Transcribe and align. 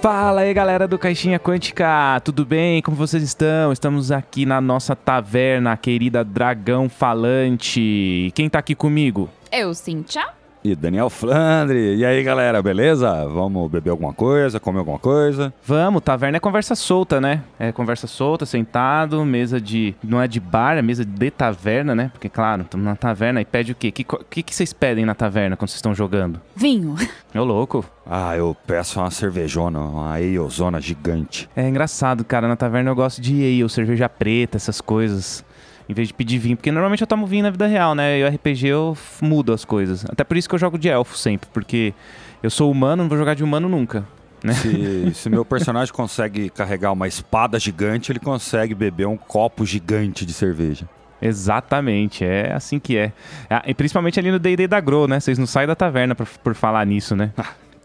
Fala 0.00 0.40
aí 0.40 0.54
galera 0.54 0.88
do 0.88 0.98
Caixinha 0.98 1.38
Quântica, 1.38 2.18
tudo 2.24 2.46
bem? 2.46 2.80
Como 2.80 2.96
vocês 2.96 3.22
estão? 3.22 3.70
Estamos 3.70 4.10
aqui 4.10 4.46
na 4.46 4.58
nossa 4.58 4.96
taverna, 4.96 5.76
querida 5.76 6.24
Dragão 6.24 6.88
Falante. 6.88 8.32
Quem 8.34 8.48
tá 8.48 8.60
aqui 8.60 8.74
comigo? 8.74 9.28
Eu, 9.52 9.74
Cíntia. 9.74 10.39
E 10.62 10.74
Daniel 10.74 11.08
Flandre. 11.08 11.96
E 11.96 12.04
aí, 12.04 12.22
galera, 12.22 12.62
beleza? 12.62 13.26
Vamos 13.26 13.70
beber 13.70 13.90
alguma 13.90 14.12
coisa, 14.12 14.60
comer 14.60 14.80
alguma 14.80 14.98
coisa? 14.98 15.52
Vamos, 15.64 16.02
taverna 16.02 16.36
é 16.36 16.40
conversa 16.40 16.74
solta, 16.74 17.18
né? 17.18 17.42
É 17.58 17.72
conversa 17.72 18.06
solta, 18.06 18.44
sentado, 18.44 19.24
mesa 19.24 19.58
de. 19.58 19.94
Não 20.04 20.20
é 20.20 20.28
de 20.28 20.38
bar, 20.38 20.76
é 20.76 20.82
mesa 20.82 21.02
de 21.02 21.30
taverna, 21.30 21.94
né? 21.94 22.10
Porque, 22.12 22.28
claro, 22.28 22.62
estamos 22.62 22.84
na 22.84 22.94
taverna 22.94 23.40
e 23.40 23.44
pede 23.44 23.72
o 23.72 23.74
quê? 23.74 23.88
O 23.88 23.92
que, 23.92 24.04
que, 24.04 24.42
que 24.42 24.54
vocês 24.54 24.72
pedem 24.74 25.06
na 25.06 25.14
taverna 25.14 25.56
quando 25.56 25.70
vocês 25.70 25.78
estão 25.78 25.94
jogando? 25.94 26.38
Vinho. 26.54 26.94
Ô, 27.34 27.42
louco. 27.42 27.82
Ah, 28.04 28.36
eu 28.36 28.54
peço 28.66 29.00
uma 29.00 29.10
cervejona, 29.10 29.78
uma 29.78 30.20
eiozona 30.20 30.80
gigante. 30.80 31.48
É 31.56 31.66
engraçado, 31.66 32.22
cara. 32.24 32.46
Na 32.46 32.56
taverna 32.56 32.90
eu 32.90 32.94
gosto 32.94 33.20
de 33.22 33.34
ale, 33.34 33.68
cerveja 33.70 34.08
preta, 34.08 34.56
essas 34.56 34.80
coisas. 34.80 35.44
Em 35.90 35.92
vez 35.92 36.06
de 36.06 36.14
pedir 36.14 36.38
vinho. 36.38 36.56
Porque 36.56 36.70
normalmente 36.70 37.00
eu 37.00 37.06
tomo 37.06 37.26
vinho 37.26 37.42
na 37.42 37.50
vida 37.50 37.66
real, 37.66 37.96
né? 37.96 38.20
E 38.20 38.22
o 38.22 38.28
RPG 38.28 38.68
eu 38.68 38.96
mudo 39.20 39.52
as 39.52 39.64
coisas. 39.64 40.04
Até 40.08 40.22
por 40.22 40.36
isso 40.36 40.48
que 40.48 40.54
eu 40.54 40.58
jogo 40.58 40.78
de 40.78 40.88
elfo 40.88 41.18
sempre. 41.18 41.50
Porque 41.52 41.92
eu 42.40 42.48
sou 42.48 42.70
humano, 42.70 43.02
não 43.02 43.08
vou 43.08 43.18
jogar 43.18 43.34
de 43.34 43.42
humano 43.42 43.68
nunca. 43.68 44.06
Né? 44.44 44.52
Se, 44.52 45.10
se 45.20 45.28
meu 45.28 45.44
personagem 45.44 45.92
consegue 45.92 46.48
carregar 46.48 46.92
uma 46.92 47.08
espada 47.08 47.58
gigante, 47.58 48.12
ele 48.12 48.20
consegue 48.20 48.72
beber 48.72 49.08
um 49.08 49.16
copo 49.16 49.66
gigante 49.66 50.24
de 50.24 50.32
cerveja. 50.32 50.88
Exatamente, 51.20 52.24
é 52.24 52.52
assim 52.52 52.78
que 52.78 52.96
é. 52.96 53.12
Ah, 53.50 53.62
e 53.66 53.74
principalmente 53.74 54.18
ali 54.20 54.30
no 54.30 54.38
D&D 54.38 54.68
da 54.68 54.80
Grow, 54.80 55.08
né? 55.08 55.18
Vocês 55.18 55.38
não 55.38 55.46
saem 55.46 55.66
da 55.66 55.74
taverna 55.74 56.14
por, 56.14 56.26
por 56.26 56.54
falar 56.54 56.86
nisso, 56.86 57.16
né? 57.16 57.32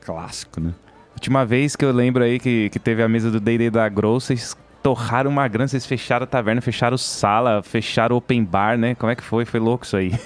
Clássico, 0.06 0.62
né? 0.62 0.74
Última 1.14 1.44
vez 1.44 1.76
que 1.76 1.84
eu 1.84 1.92
lembro 1.92 2.24
aí 2.24 2.40
que, 2.40 2.70
que 2.70 2.78
teve 2.78 3.02
a 3.02 3.10
mesa 3.10 3.32
do 3.32 3.40
D&D 3.40 3.72
da 3.72 3.90
Grow, 3.90 4.20
vocês 4.20 4.56
torraram 4.86 5.32
uma 5.32 5.48
grana, 5.48 5.68
vocês 5.68 5.84
fecharam 5.84 6.26
a 6.26 6.28
taverna, 6.28 6.62
fecharam 6.62 6.96
sala, 6.96 7.64
fecharam 7.64 8.14
o 8.14 8.20
open 8.20 8.44
bar, 8.44 8.78
né? 8.78 8.94
Como 8.94 9.12
é 9.12 9.16
que 9.16 9.24
foi? 9.24 9.44
Foi 9.44 9.60
louco 9.60 9.84
isso 9.84 9.98
aí. 9.98 10.12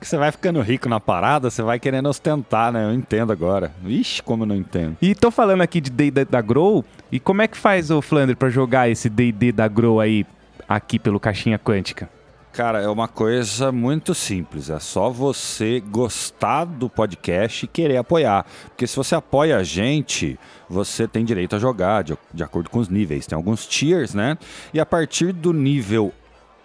Que 0.00 0.06
você 0.06 0.16
vai 0.16 0.30
ficando 0.30 0.60
rico 0.60 0.88
na 0.88 1.00
parada, 1.00 1.50
você 1.50 1.62
vai 1.62 1.78
querendo 1.78 2.08
ostentar, 2.08 2.72
né? 2.72 2.84
Eu 2.84 2.94
entendo 2.94 3.32
agora. 3.32 3.72
Ixi, 3.84 4.22
como 4.22 4.44
eu 4.44 4.46
não 4.46 4.56
entendo. 4.56 4.96
E 5.02 5.14
tô 5.14 5.30
falando 5.30 5.60
aqui 5.62 5.80
de 5.80 5.90
D&D 5.90 6.24
da 6.24 6.40
Grow, 6.40 6.84
e 7.12 7.20
como 7.20 7.42
é 7.42 7.48
que 7.48 7.56
faz 7.56 7.90
o 7.90 8.00
Flander 8.00 8.36
pra 8.36 8.48
jogar 8.48 8.88
esse 8.88 9.08
D&D 9.10 9.52
da 9.52 9.68
Grow 9.68 10.00
aí, 10.00 10.26
aqui 10.68 10.98
pelo 10.98 11.20
Caixinha 11.20 11.58
Quântica? 11.58 12.08
Cara, 12.52 12.80
é 12.80 12.88
uma 12.88 13.06
coisa 13.06 13.70
muito 13.70 14.12
simples. 14.12 14.70
É 14.70 14.80
só 14.80 15.08
você 15.08 15.78
gostar 15.80 16.64
do 16.64 16.88
podcast 16.88 17.64
e 17.64 17.68
querer 17.68 17.96
apoiar. 17.96 18.44
Porque 18.66 18.88
se 18.88 18.96
você 18.96 19.14
apoia 19.14 19.56
a 19.56 19.62
gente, 19.62 20.38
você 20.68 21.06
tem 21.06 21.24
direito 21.24 21.54
a 21.54 21.60
jogar 21.60 22.02
de, 22.02 22.18
de 22.34 22.42
acordo 22.42 22.68
com 22.68 22.80
os 22.80 22.88
níveis. 22.88 23.24
Tem 23.24 23.36
alguns 23.36 23.66
tiers, 23.66 24.14
né? 24.14 24.36
E 24.74 24.80
a 24.80 24.86
partir 24.86 25.32
do 25.32 25.52
nível 25.52 26.12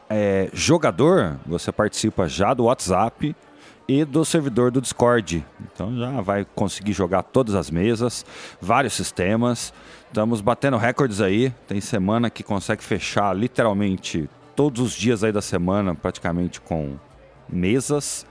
é, 0.09 0.49
jogador, 0.53 1.39
você 1.45 1.71
participa 1.71 2.27
já 2.27 2.51
do 2.51 2.63
WhatsApp 2.63 3.35
e 3.87 4.03
do 4.03 4.25
servidor 4.25 4.71
do 4.71 4.81
Discord. 4.81 5.45
Então 5.71 5.95
já 5.95 6.19
vai 6.21 6.47
conseguir 6.55 6.93
jogar 6.93 7.21
todas 7.21 7.53
as 7.53 7.69
mesas, 7.69 8.25
vários 8.59 8.93
sistemas. 8.93 9.71
Estamos 10.07 10.41
batendo 10.41 10.77
recordes 10.77 11.21
aí. 11.21 11.53
Tem 11.67 11.79
semana 11.79 12.31
que 12.31 12.41
consegue 12.41 12.83
fechar 12.83 13.35
literalmente 13.37 14.27
todos 14.55 14.81
os 14.81 14.93
dias 14.93 15.23
aí 15.23 15.31
da 15.31 15.41
semana, 15.41 15.93
praticamente 15.93 16.61
com 16.61 16.97
mesas. 17.49 18.25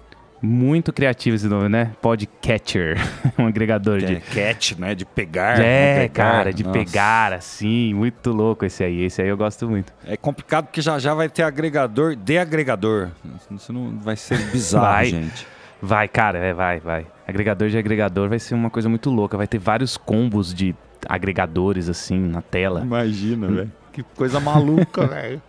Muito 0.44 0.92
criativo 0.92 1.36
esse 1.36 1.46
nome, 1.46 1.68
né? 1.68 1.92
Podcatcher. 2.02 2.98
um 3.38 3.46
agregador 3.46 4.02
É 4.02 4.06
de. 4.06 4.16
cat, 4.20 4.80
né? 4.80 4.92
De 4.92 5.04
pegar. 5.04 5.60
É, 5.60 5.94
né? 5.94 6.00
Pegar. 6.08 6.32
cara, 6.32 6.52
de 6.52 6.64
Nossa. 6.64 6.78
pegar, 6.78 7.32
assim. 7.32 7.94
Muito 7.94 8.32
louco 8.32 8.64
esse 8.64 8.82
aí. 8.82 9.02
Esse 9.04 9.22
aí 9.22 9.28
eu 9.28 9.36
gosto 9.36 9.68
muito. 9.68 9.92
É 10.04 10.16
complicado 10.16 10.64
porque 10.66 10.80
já 10.82 10.98
já 10.98 11.14
vai 11.14 11.28
ter 11.28 11.44
agregador 11.44 12.16
de 12.16 12.38
agregador. 12.38 13.10
Isso 13.52 13.72
não 13.72 13.96
vai 14.00 14.16
ser 14.16 14.36
bizarro, 14.50 14.84
Vai. 14.86 15.06
gente. 15.06 15.46
Vai, 15.80 16.08
cara, 16.08 16.38
é, 16.38 16.52
vai, 16.52 16.80
vai. 16.80 17.06
Agregador 17.26 17.68
de 17.68 17.78
agregador 17.78 18.28
vai 18.28 18.38
ser 18.40 18.54
uma 18.54 18.68
coisa 18.70 18.88
muito 18.88 19.10
louca. 19.10 19.36
Vai 19.36 19.46
ter 19.46 19.58
vários 19.58 19.96
combos 19.96 20.52
de 20.52 20.74
agregadores, 21.08 21.88
assim, 21.88 22.18
na 22.18 22.42
tela. 22.42 22.80
Imagina, 22.82 23.46
velho. 23.46 23.72
Que 23.92 24.02
coisa 24.02 24.40
maluca, 24.40 25.06
velho. 25.08 25.40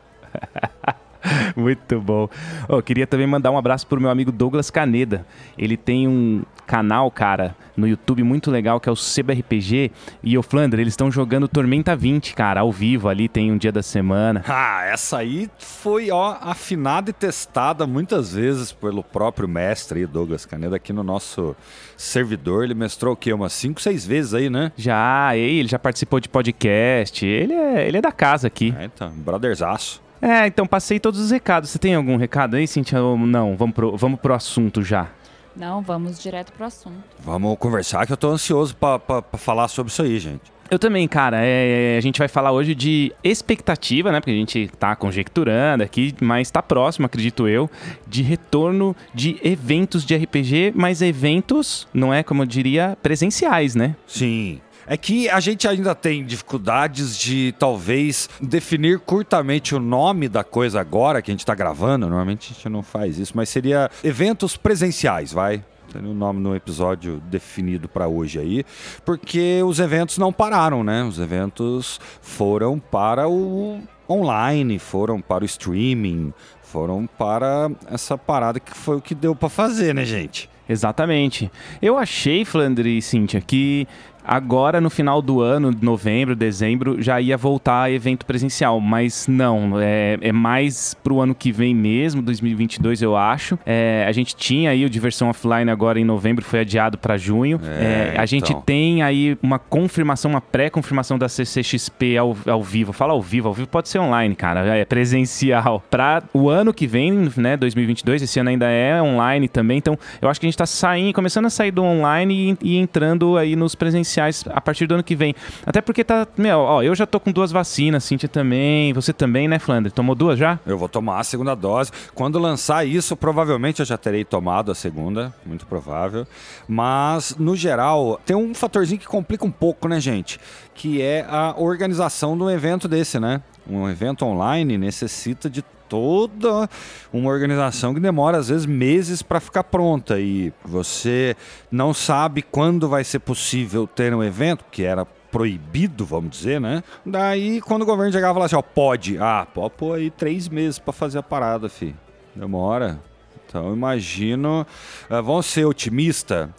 Muito 1.56 2.00
bom. 2.00 2.30
Eu 2.68 2.82
queria 2.82 3.08
também 3.08 3.28
mandar 3.28 3.52
um 3.52 3.58
abraço 3.58 3.88
pro 3.88 4.00
meu 4.00 4.10
amigo 4.10 4.32
Douglas 4.32 4.70
Caneda. 4.70 5.26
Ele 5.58 5.78
tem 5.78 6.08
um 6.08 6.44
canal, 6.66 7.12
cara, 7.12 7.56
no 7.76 7.88
YouTube 7.88 8.24
muito 8.24 8.50
legal 8.50 8.80
que 8.80 8.88
é 8.88 8.92
o 8.92 8.96
Seba 8.96 9.34
RPG 9.34 9.92
e 10.24 10.38
o 10.38 10.44
Flandre, 10.44 10.82
eles 10.82 10.94
estão 10.94 11.12
jogando 11.12 11.48
Tormenta 11.48 11.96
20, 11.96 12.34
cara, 12.34 12.62
ao 12.62 12.72
vivo 12.72 13.10
ali, 13.10 13.28
tem 13.28 13.52
um 13.52 13.58
dia 13.58 13.72
da 13.72 13.84
semana. 13.84 14.44
Ah, 14.56 14.86
essa 14.86 15.18
aí 15.18 15.50
foi, 15.58 16.12
ó, 16.12 16.38
afinada 16.40 17.10
e 17.10 17.14
testada 17.14 17.88
muitas 17.88 18.34
vezes 18.34 18.72
pelo 18.72 19.04
próprio 19.04 19.48
mestre 19.48 20.06
Douglas 20.06 20.46
Caneda, 20.46 20.76
aqui 20.76 20.94
no 20.94 21.04
nosso 21.04 21.56
servidor. 21.98 22.64
Ele 22.64 22.76
mestrou 22.76 23.14
o 23.14 23.18
quê? 23.18 23.34
Umas 23.34 23.52
5, 23.54 23.82
6 23.82 24.06
vezes 24.06 24.34
aí, 24.34 24.50
né? 24.50 24.72
Já, 24.78 25.36
ele 25.36 25.68
já 25.68 25.80
participou 25.80 26.20
de 26.20 26.30
podcast, 26.30 27.26
ele 27.26 27.54
é, 27.54 27.88
ele 27.88 27.98
é 27.98 28.02
da 28.02 28.12
casa 28.12 28.48
aqui. 28.48 28.74
É, 28.78 28.86
então, 28.86 29.10
brotherzaço. 29.12 30.03
É, 30.24 30.48
então 30.48 30.66
passei 30.66 31.02
todos 31.02 31.20
os 31.20 31.32
recados. 31.32 31.70
Você 31.70 31.78
tem 31.78 31.96
algum 31.96 32.16
recado 32.16 32.56
aí, 32.56 32.66
Cintia? 32.66 33.04
Ou 33.04 33.18
não, 33.18 33.58
vamos 33.58 33.76
pro, 33.76 33.98
vamos 33.98 34.18
pro 34.22 34.34
assunto 34.34 34.82
já. 34.82 35.10
Não, 35.54 35.82
vamos 35.82 36.18
direto 36.18 36.54
pro 36.54 36.66
assunto. 36.66 37.04
Vamos 37.20 37.58
conversar 37.58 38.08
que 38.08 38.14
eu 38.14 38.18
tô 38.18 38.30
ansioso 38.30 38.74
pra, 38.74 38.98
pra, 38.98 39.22
pra 39.22 39.38
falar 39.38 39.68
sobre 39.68 39.92
isso 39.92 40.02
aí, 40.02 40.18
gente. 40.18 40.42
Eu 40.72 40.80
também, 40.80 41.06
cara. 41.10 41.40
É, 41.42 41.98
a 41.98 42.02
gente 42.02 42.20
vai 42.20 42.30
falar 42.30 42.54
hoje 42.54 42.74
de 42.74 43.14
expectativa, 43.22 44.14
né? 44.14 44.22
Porque 44.22 44.32
a 44.32 44.36
gente 44.36 44.72
tá 44.80 44.96
conjecturando 44.96 45.84
aqui, 45.84 46.16
mas 46.22 46.50
tá 46.50 46.64
próximo, 46.64 47.06
acredito 47.06 47.46
eu, 47.46 47.70
de 48.08 48.24
retorno 48.24 48.96
de 49.14 49.38
eventos 49.44 50.06
de 50.06 50.16
RPG, 50.16 50.72
mas 50.74 51.02
eventos, 51.02 51.86
não 51.94 52.14
é 52.14 52.24
como 52.24 52.44
eu 52.44 52.48
diria, 52.48 52.98
presenciais, 53.04 53.76
né? 53.76 53.94
Sim. 54.08 54.62
É 54.86 54.98
que 54.98 55.30
a 55.30 55.40
gente 55.40 55.68
ainda 55.68 55.96
tem 55.96 56.26
dificuldades 56.26 57.18
de 57.18 57.54
talvez 57.58 58.30
definir 58.42 59.00
curtamente 59.00 59.74
o 59.74 59.80
nome 59.80 60.28
da 60.28 60.44
coisa 60.44 60.82
agora 60.82 61.22
que 61.22 61.32
a 61.32 61.34
gente 61.34 61.46
tá 61.46 61.56
gravando. 61.56 62.08
Normalmente 62.08 62.52
a 62.52 62.56
gente 62.56 62.70
não 62.70 62.84
faz 62.84 63.18
isso, 63.18 63.34
mas 63.36 63.50
seria 63.50 63.90
eventos 64.04 64.58
presenciais, 64.58 65.32
vai. 65.32 65.64
Tem 65.92 66.02
o 66.02 66.14
nome 66.14 66.40
no 66.40 66.56
episódio 66.56 67.22
definido 67.28 67.88
para 67.88 68.08
hoje 68.08 68.40
aí, 68.40 68.66
porque 69.06 69.62
os 69.64 69.80
eventos 69.80 70.18
não 70.18 70.34
pararam, 70.34 70.84
né? 70.84 71.04
Os 71.04 71.20
eventos 71.20 72.00
foram 72.20 72.80
para 72.80 73.28
o 73.30 73.80
online, 74.10 74.80
foram 74.80 75.22
para 75.22 75.44
o 75.44 75.46
streaming, 75.46 76.34
foram 76.62 77.06
para 77.06 77.70
essa 77.92 78.18
parada 78.18 78.60
que 78.60 78.76
foi 78.76 78.98
o 78.98 79.02
que 79.02 79.14
deu 79.14 79.36
para 79.36 79.50
fazer, 79.50 79.94
né, 79.94 80.04
gente? 80.04 80.50
Exatamente. 80.68 81.52
Eu 81.82 81.98
achei, 81.98 82.44
Flandre 82.46 82.98
e 82.98 83.02
Cíntia, 83.02 83.42
que 83.42 83.88
Agora, 84.26 84.80
no 84.80 84.90
final 84.90 85.22
do 85.22 85.42
ano, 85.42 85.76
novembro, 85.82 86.36
dezembro, 86.36 87.02
já 87.02 87.20
ia 87.20 87.36
voltar 87.36 87.92
evento 87.92 88.26
presencial, 88.26 88.80
mas 88.80 89.28
não, 89.28 89.80
é, 89.80 90.18
é 90.22 90.32
mais 90.32 90.94
pro 91.04 91.20
ano 91.20 91.36
que 91.36 91.52
vem 91.52 91.76
mesmo, 91.76 92.22
2022, 92.22 93.02
eu 93.02 93.18
acho. 93.18 93.60
É, 93.66 94.06
a 94.08 94.12
gente 94.14 94.36
tinha 94.36 94.72
aí 94.72 94.86
o 94.86 94.90
Diversão 94.90 95.30
Offline 95.30 95.70
agora 95.70 96.00
em 96.00 96.06
novembro, 96.06 96.44
foi 96.44 96.62
adiado 96.62 96.98
para 96.98 97.18
junho. 97.18 97.60
É, 97.64 98.14
é, 98.16 98.20
a 98.20 98.26
gente 98.26 98.52
então. 98.52 98.62
tem 98.62 99.04
aí 99.04 99.38
uma 99.42 99.60
confirmação, 99.60 100.32
uma 100.32 100.42
pré-confirmação 100.42 101.18
da 101.18 101.28
CCXP 101.28 102.18
ao, 102.18 102.38
ao 102.48 102.64
vivo. 102.64 102.94
Fala 102.94 103.12
ao 103.12 103.22
vivo, 103.22 103.50
ao 103.50 103.54
vivo 103.54 103.68
pode 103.68 103.90
ser 103.90 104.00
online, 104.00 104.36
cara, 104.36 104.78
é 104.78 104.86
presencial. 104.86 105.84
Para 105.90 106.24
o 106.34 106.50
ano 106.50 106.74
que 106.74 106.88
vem, 106.88 107.12
né, 107.36 107.58
2022, 107.58 108.22
esse 108.22 108.40
ano 108.40 108.50
ainda 108.50 108.70
é 108.70 109.02
online 109.02 109.50
também, 109.50 109.80
então 109.80 109.98
eu 110.22 110.30
acho 110.30 110.40
que 110.40 110.46
a 110.46 110.50
gente 110.50 110.58
tá 110.58 110.66
saindo, 110.66 111.14
começando 111.14 111.46
a 111.46 111.50
sair 111.50 111.72
do 111.72 111.84
online 111.84 112.58
e, 112.62 112.74
e 112.74 112.78
entrando 112.78 113.38
aí 113.38 113.56
nos 113.56 113.76
presenciais 113.76 114.13
a 114.22 114.62
partir 114.62 114.88
do 114.88 114.96
ano 114.96 115.04
que 115.04 115.16
vem. 115.16 115.36
Até 115.66 115.82
porque 115.82 116.04
tá, 116.04 116.28
meu, 116.38 116.60
ó, 116.60 116.84
eu 116.84 116.96
já 116.96 117.06
tô 117.06 117.20
com 117.20 117.32
duas 117.32 117.52
vacinas, 117.52 118.04
Cintia 118.04 118.30
também, 118.30 118.94
você 118.94 119.14
também, 119.14 119.48
né, 119.48 119.60
Flandre? 119.60 119.92
Tomou 119.92 120.16
duas 120.16 120.38
já? 120.38 120.60
Eu 120.66 120.78
vou 120.78 120.90
tomar 120.90 121.20
a 121.20 121.24
segunda 121.24 121.56
dose. 121.56 121.92
Quando 122.14 122.40
lançar 122.40 122.86
isso, 122.86 123.16
provavelmente 123.16 123.80
eu 123.80 123.86
já 123.86 123.98
terei 123.98 124.24
tomado 124.24 124.72
a 124.72 124.76
segunda, 124.76 125.34
muito 125.46 125.66
provável. 125.66 126.28
Mas, 126.68 127.36
no 127.38 127.56
geral, 127.56 128.20
tem 128.26 128.36
um 128.36 128.54
fatorzinho 128.54 129.00
que 129.00 129.08
complica 129.08 129.46
um 129.46 129.52
pouco, 129.52 129.88
né, 129.88 130.00
gente? 130.00 130.40
Que 130.76 131.02
é 131.02 131.26
a 131.30 131.56
organização 131.58 132.38
de 132.38 132.44
um 132.44 132.50
evento 132.50 132.88
desse, 132.88 133.20
né? 133.20 133.42
Um 133.68 133.88
evento 133.90 134.26
online 134.26 134.78
necessita 134.78 135.50
de 135.50 135.64
toda 135.94 136.68
uma 137.14 137.30
organização 137.30 137.94
que 137.94 138.00
demora 138.00 138.40
às 138.40 138.50
vezes 138.50 138.66
meses 138.66 139.22
para 139.22 139.40
ficar 139.40 139.64
pronta 139.64 140.20
e 140.20 140.52
você 140.66 141.38
não 141.72 141.94
sabe 141.94 142.42
quando 142.42 142.90
vai 142.90 143.04
ser 143.04 143.20
possível 143.20 143.86
ter 143.86 144.12
um 144.12 144.24
evento, 144.24 144.66
que 144.72 144.82
era 144.84 145.06
proibido, 145.06 146.04
vamos 146.04 146.32
dizer, 146.32 146.60
né? 146.60 146.84
Daí, 147.06 147.62
quando 147.62 147.84
o 147.84 147.86
governo 147.86 148.12
chegava 148.12 148.32
e 148.32 148.34
falava 148.34 148.46
assim, 148.48 148.56
ó, 148.56 148.62
pode. 148.64 149.20
Ah, 149.20 149.46
pode 149.54 149.76
pôr 149.76 150.00
aí 150.00 150.10
três 150.10 150.50
meses 150.50 150.80
para 150.80 150.92
fazer 150.92 151.20
a 151.20 151.24
parada, 151.24 151.70
fi. 151.70 151.96
Demora. 152.36 153.00
Então, 153.46 153.72
imagino... 153.72 154.66
Uh, 155.08 155.22
vamos 155.22 155.46
ser 155.46 155.66
otimista. 155.66 156.50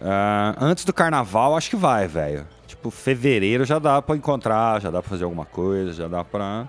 Uh, 0.00 0.64
antes 0.64 0.86
do 0.86 0.94
carnaval, 0.94 1.54
acho 1.58 1.68
que 1.68 1.76
vai, 1.76 2.08
velho. 2.08 2.46
Tipo, 2.66 2.90
fevereiro 2.90 3.66
já 3.66 3.78
dá 3.78 4.00
para 4.00 4.16
encontrar, 4.16 4.80
já 4.80 4.90
dá 4.90 5.02
para 5.02 5.10
fazer 5.10 5.24
alguma 5.24 5.44
coisa, 5.44 5.92
já 5.92 6.08
dá 6.08 6.24
para 6.24 6.68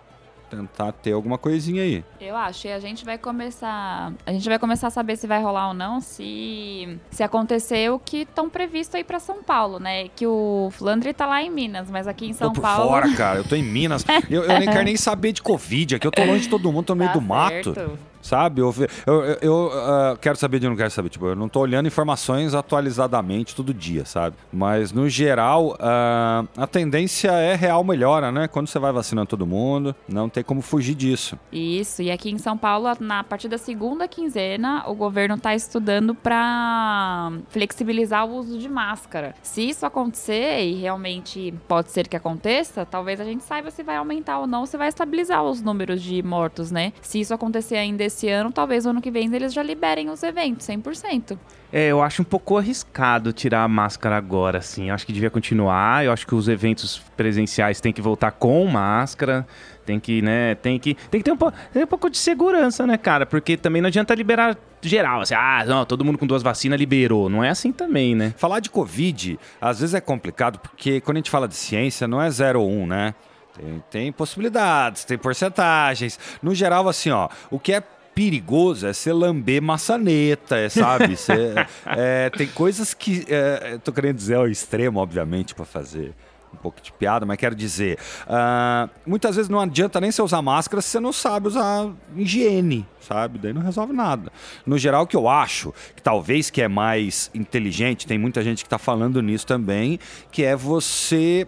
tentar 0.50 0.92
ter 0.92 1.12
alguma 1.14 1.38
coisinha 1.38 1.84
aí. 1.84 2.04
Eu 2.20 2.36
acho. 2.36 2.68
E 2.68 2.72
a 2.72 2.80
gente 2.80 3.06
vai 3.06 3.18
começar. 3.18 4.14
A 4.26 4.32
gente 4.32 4.48
vai 4.48 4.58
começar 4.60 4.88
a 4.88 4.92
saber 4.92 5.16
se 5.16 5.28
vai 5.28 5.42
rolar 5.42 5.70
ou 5.70 5.74
não, 5.74 6.02
se, 6.02 6.98
se 7.12 7.24
acontecer 7.24 7.92
o 7.92 8.00
que 8.00 8.18
estão 8.22 8.50
previsto 8.50 8.98
aí 8.98 9.04
para 9.04 9.20
São 9.20 9.44
Paulo, 9.44 9.80
né? 9.80 10.08
Que 10.16 10.26
o 10.26 10.70
Flandre 10.72 11.14
tá 11.14 11.26
lá 11.26 11.42
em 11.42 11.50
Minas, 11.50 11.90
mas 11.90 12.08
aqui 12.08 12.28
em 12.28 12.34
São 12.34 12.50
tô 12.50 12.56
por 12.56 12.62
Paulo. 12.62 12.90
fora, 12.90 13.14
cara. 13.16 13.40
Eu 13.40 13.44
tô 13.44 13.56
em 13.56 13.64
Minas. 13.64 14.04
eu, 14.30 14.44
eu 14.44 14.60
nem 14.60 14.68
quero 14.70 14.84
nem 14.84 14.98
saber 14.98 15.32
de 15.32 15.42
Covid. 15.42 15.96
Aqui 15.96 16.08
eu 16.08 16.12
tô 16.12 16.24
longe 16.24 16.42
de 16.44 16.50
todo 16.50 16.72
mundo, 16.72 16.86
tô 16.86 16.94
no 16.96 17.00
meio 17.00 17.12
Tá 17.12 17.18
do 17.18 17.22
mato. 17.22 17.74
Sabe? 18.22 18.62
Eu, 18.62 18.74
eu, 19.06 19.24
eu, 19.42 19.72
ah, 19.74 20.18
quero 20.20 20.38
saber 20.38 20.60
de 20.60 20.68
não 20.68 20.76
quero 20.76 20.92
saber. 20.92 21.10
Tipo, 21.10 21.28
eu 21.28 21.36
não 21.36 21.48
tô 21.48 21.60
olhando 21.60 21.88
informações 21.88 22.54
atualizadamente 22.54 23.56
todo 23.56 23.74
dia, 23.74 24.06
sabe? 24.06 24.36
Mas, 24.52 24.92
no 24.92 25.08
geral, 25.08 25.76
ah, 25.80 26.44
a 26.58 26.68
tendência 26.68 27.32
é 27.32 27.56
real 27.56 27.84
melhora, 27.84 28.32
né? 28.32 28.48
Quando 28.48 28.68
você 28.68 28.80
vai 28.80 28.92
vacinando 28.92 29.28
todo 29.28 29.46
mundo, 29.46 29.96
não 30.08 30.30
tem 30.30 30.44
como 30.44 30.62
fugir 30.62 30.96
disso. 30.96 31.38
Isso, 31.52 32.02
e 32.02 32.12
aqui 32.12 32.30
em 32.30 32.38
São 32.38 32.58
Paulo, 32.58 32.90
na 33.00 33.24
partir 33.24 33.48
da 33.48 33.58
segunda 33.58 34.08
quinzena, 34.08 34.84
o 34.88 34.94
governo 34.94 35.36
está 35.36 35.56
estudando 35.56 36.14
para 36.14 37.32
flexibilizar 37.50 38.26
o 38.26 38.36
uso 38.36 38.58
de 38.58 38.68
máscara. 38.68 39.34
Se 39.42 39.62
isso 39.62 39.86
acontecer, 39.86 40.64
e 40.66 40.74
realmente 40.76 41.54
pode 41.68 41.92
ser 41.92 42.08
que 42.08 42.16
aconteça, 42.16 42.86
talvez 42.86 43.20
a 43.22 43.24
gente 43.24 43.44
saiba 43.44 43.72
se 43.72 43.84
vai 43.84 43.96
aumentar 43.96 44.40
ou 44.40 44.48
não, 44.48 44.66
se 44.66 44.78
vai 44.78 44.88
estabilizar 44.88 45.44
os 45.44 45.62
números 45.62 46.02
de 46.02 46.22
mortos, 46.24 46.72
né? 46.72 46.94
Se 47.02 47.20
isso 47.20 47.34
acontecer 47.34 47.78
ainda 47.78 48.04
esse 48.10 48.28
ano, 48.30 48.52
talvez 48.52 48.86
o 48.86 48.90
ano 48.90 49.02
que 49.02 49.10
vem 49.10 49.34
eles 49.34 49.54
já 49.54 49.64
liberem 49.64 50.10
os 50.10 50.22
eventos, 50.22 50.68
100%. 50.68 51.38
É, 51.72 51.88
eu 51.88 52.02
acho 52.02 52.22
um 52.22 52.26
pouco 52.26 52.58
arriscado 52.58 53.32
tirar 53.32 53.64
a 53.64 53.68
máscara 53.68 54.18
agora, 54.18 54.58
assim. 54.58 54.90
Eu 54.90 54.96
acho 54.96 55.06
que 55.06 55.14
devia 55.14 55.30
continuar. 55.30 56.04
Eu 56.04 56.12
acho 56.12 56.26
que 56.26 56.34
os 56.36 56.48
eventos 56.48 57.00
presenciais 57.16 57.80
têm 57.80 57.94
que 57.94 58.02
voltar 58.02 58.32
com 58.32 58.66
máscara. 58.66 59.46
Tem 59.86 60.00
que, 60.00 60.22
né, 60.22 60.54
tem 60.56 60.78
que, 60.80 60.94
tem 61.10 61.20
que 61.20 61.24
ter 61.26 61.32
um, 61.32 61.38
po- 61.38 61.52
um 61.76 61.88
pouco 61.88 62.10
de 62.10 62.18
segurança, 62.18 62.86
né, 62.86 62.96
cara? 62.98 63.26
Porque 63.26 63.58
também 63.58 63.82
não 63.82 63.88
adianta 63.88 64.14
liberar 64.14 64.56
geral, 64.82 65.22
assim, 65.22 65.34
ah, 65.34 65.64
não, 65.66 65.84
todo 65.86 66.06
mundo 66.06 66.18
com 66.18 66.28
duas 66.28 66.44
vacinas 66.44 66.80
liberou. 66.80 67.28
Não 67.30 67.44
é 67.44 67.50
assim 67.50 67.72
também, 67.72 68.14
né? 68.16 68.34
Falar 68.38 68.60
de 68.60 68.70
Covid, 68.70 69.40
às 69.60 69.80
vezes 69.80 69.96
é 69.96 70.02
complicado, 70.02 70.60
porque 70.60 71.02
quando 71.02 71.18
a 71.18 71.20
gente 71.20 71.32
fala 71.32 71.48
de 71.48 71.56
ciência, 71.56 72.08
não 72.08 72.22
é 72.22 72.30
0 72.30 72.62
ou 72.62 72.70
1, 72.70 72.82
um, 72.82 72.86
né? 72.88 73.16
Tem, 73.56 73.84
tem 73.90 74.12
possibilidades, 74.12 75.04
tem 75.06 75.18
porcentagens. 75.18 76.20
No 76.42 76.54
geral, 76.54 76.88
assim, 76.88 77.10
ó, 77.10 77.28
o 77.50 77.60
que 77.60 77.74
é 77.74 77.84
perigoso 78.20 78.86
é 78.86 78.92
você 78.92 79.14
lamber 79.14 79.62
maçaneta, 79.62 80.58
é, 80.58 80.68
sabe? 80.68 81.16
Você, 81.16 81.56
é, 81.88 82.30
tem 82.30 82.48
coisas 82.48 82.94
que. 82.94 83.26
É, 83.30 83.76
eu 83.76 83.80
tô 83.80 83.94
querendo 83.94 84.18
dizer 84.18 84.36
ao 84.36 84.46
extremo, 84.46 85.00
obviamente, 85.00 85.56
para 85.56 85.64
fazer 85.64 86.14
um 86.54 86.58
pouco 86.58 86.82
de 86.82 86.92
piada, 86.92 87.26
mas 87.26 87.38
quero 87.38 87.56
dizer. 87.56 87.98
ah, 88.28 88.90
muitas 89.06 89.38
vezes 89.38 89.48
não 89.48 89.62
adianta 89.62 90.02
nem 90.02 90.12
você 90.12 90.22
usar 90.22 90.42
máscara 90.42 90.82
se 90.82 90.90
você 90.90 91.00
não 91.00 91.14
sabe 91.14 91.48
usar 91.48 91.90
higiene, 92.14 92.86
sabe? 93.00 93.40
Daí 93.40 93.54
não 93.54 93.62
resolve 93.62 93.94
nada. 93.94 94.30
No 94.66 94.78
geral, 94.78 95.04
o 95.04 95.08
que 95.08 95.16
eu 95.16 95.30
acho, 95.30 95.74
que 95.96 96.02
talvez 96.02 96.50
que 96.50 96.62
é 96.62 96.68
mais 96.68 97.32
inteligente, 97.34 98.06
tem 98.06 98.18
muita 98.18 98.44
gente 98.44 98.64
que 98.64 98.68
está 98.68 98.78
falando 98.78 99.22
nisso 99.22 99.48
também, 99.48 99.98
que 100.30 100.44
é 100.44 100.58
você 100.58 101.48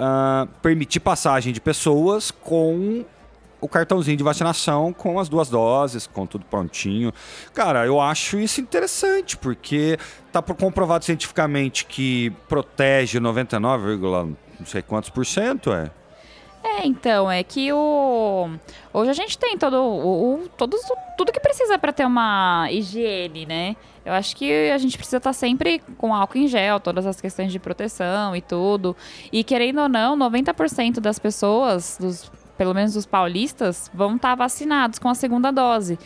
ah, 0.00 0.48
permitir 0.60 0.98
passagem 0.98 1.52
de 1.52 1.60
pessoas 1.60 2.32
com 2.32 3.04
o 3.60 3.68
cartãozinho 3.68 4.16
de 4.16 4.22
vacinação 4.22 4.92
com 4.92 5.18
as 5.18 5.28
duas 5.28 5.48
doses, 5.48 6.06
com 6.06 6.26
tudo 6.26 6.44
prontinho. 6.44 7.12
Cara, 7.54 7.84
eu 7.86 8.00
acho 8.00 8.38
isso 8.38 8.60
interessante, 8.60 9.36
porque 9.36 9.98
tá 10.32 10.40
pro- 10.40 10.54
comprovado 10.54 11.04
cientificamente 11.04 11.84
que 11.84 12.30
protege 12.48 13.18
99, 13.20 13.96
não 13.96 14.36
sei 14.66 14.82
quantos 14.82 15.10
por 15.10 15.24
cento, 15.26 15.72
é. 15.72 15.90
É, 16.62 16.84
então, 16.86 17.30
é 17.30 17.42
que 17.44 17.72
o. 17.72 18.48
Hoje 18.92 19.10
a 19.10 19.14
gente 19.14 19.38
tem 19.38 19.56
todo 19.56 19.76
o, 19.80 20.34
o- 20.44 20.48
todos, 20.56 20.80
tudo 21.16 21.32
que 21.32 21.38
precisa 21.40 21.78
para 21.78 21.92
ter 21.92 22.04
uma 22.04 22.66
higiene, 22.70 23.46
né? 23.46 23.76
Eu 24.04 24.12
acho 24.12 24.34
que 24.34 24.70
a 24.70 24.78
gente 24.78 24.96
precisa 24.96 25.18
estar 25.18 25.32
sempre 25.32 25.80
com 25.98 26.14
álcool 26.14 26.38
em 26.38 26.48
gel, 26.48 26.80
todas 26.80 27.06
as 27.06 27.20
questões 27.20 27.52
de 27.52 27.58
proteção 27.58 28.34
e 28.34 28.40
tudo. 28.40 28.96
E 29.30 29.44
querendo 29.44 29.80
ou 29.82 29.88
não, 29.88 30.16
90% 30.16 30.98
das 30.98 31.18
pessoas, 31.18 31.96
dos, 32.00 32.30
pelo 32.58 32.74
menos 32.74 32.92
dos 32.92 33.06
paulistas, 33.06 33.90
vão 33.94 34.16
estar 34.16 34.34
vacinados 34.34 34.98
com 34.98 35.08
a 35.08 35.14
segunda 35.14 35.50
dose. 35.50 35.98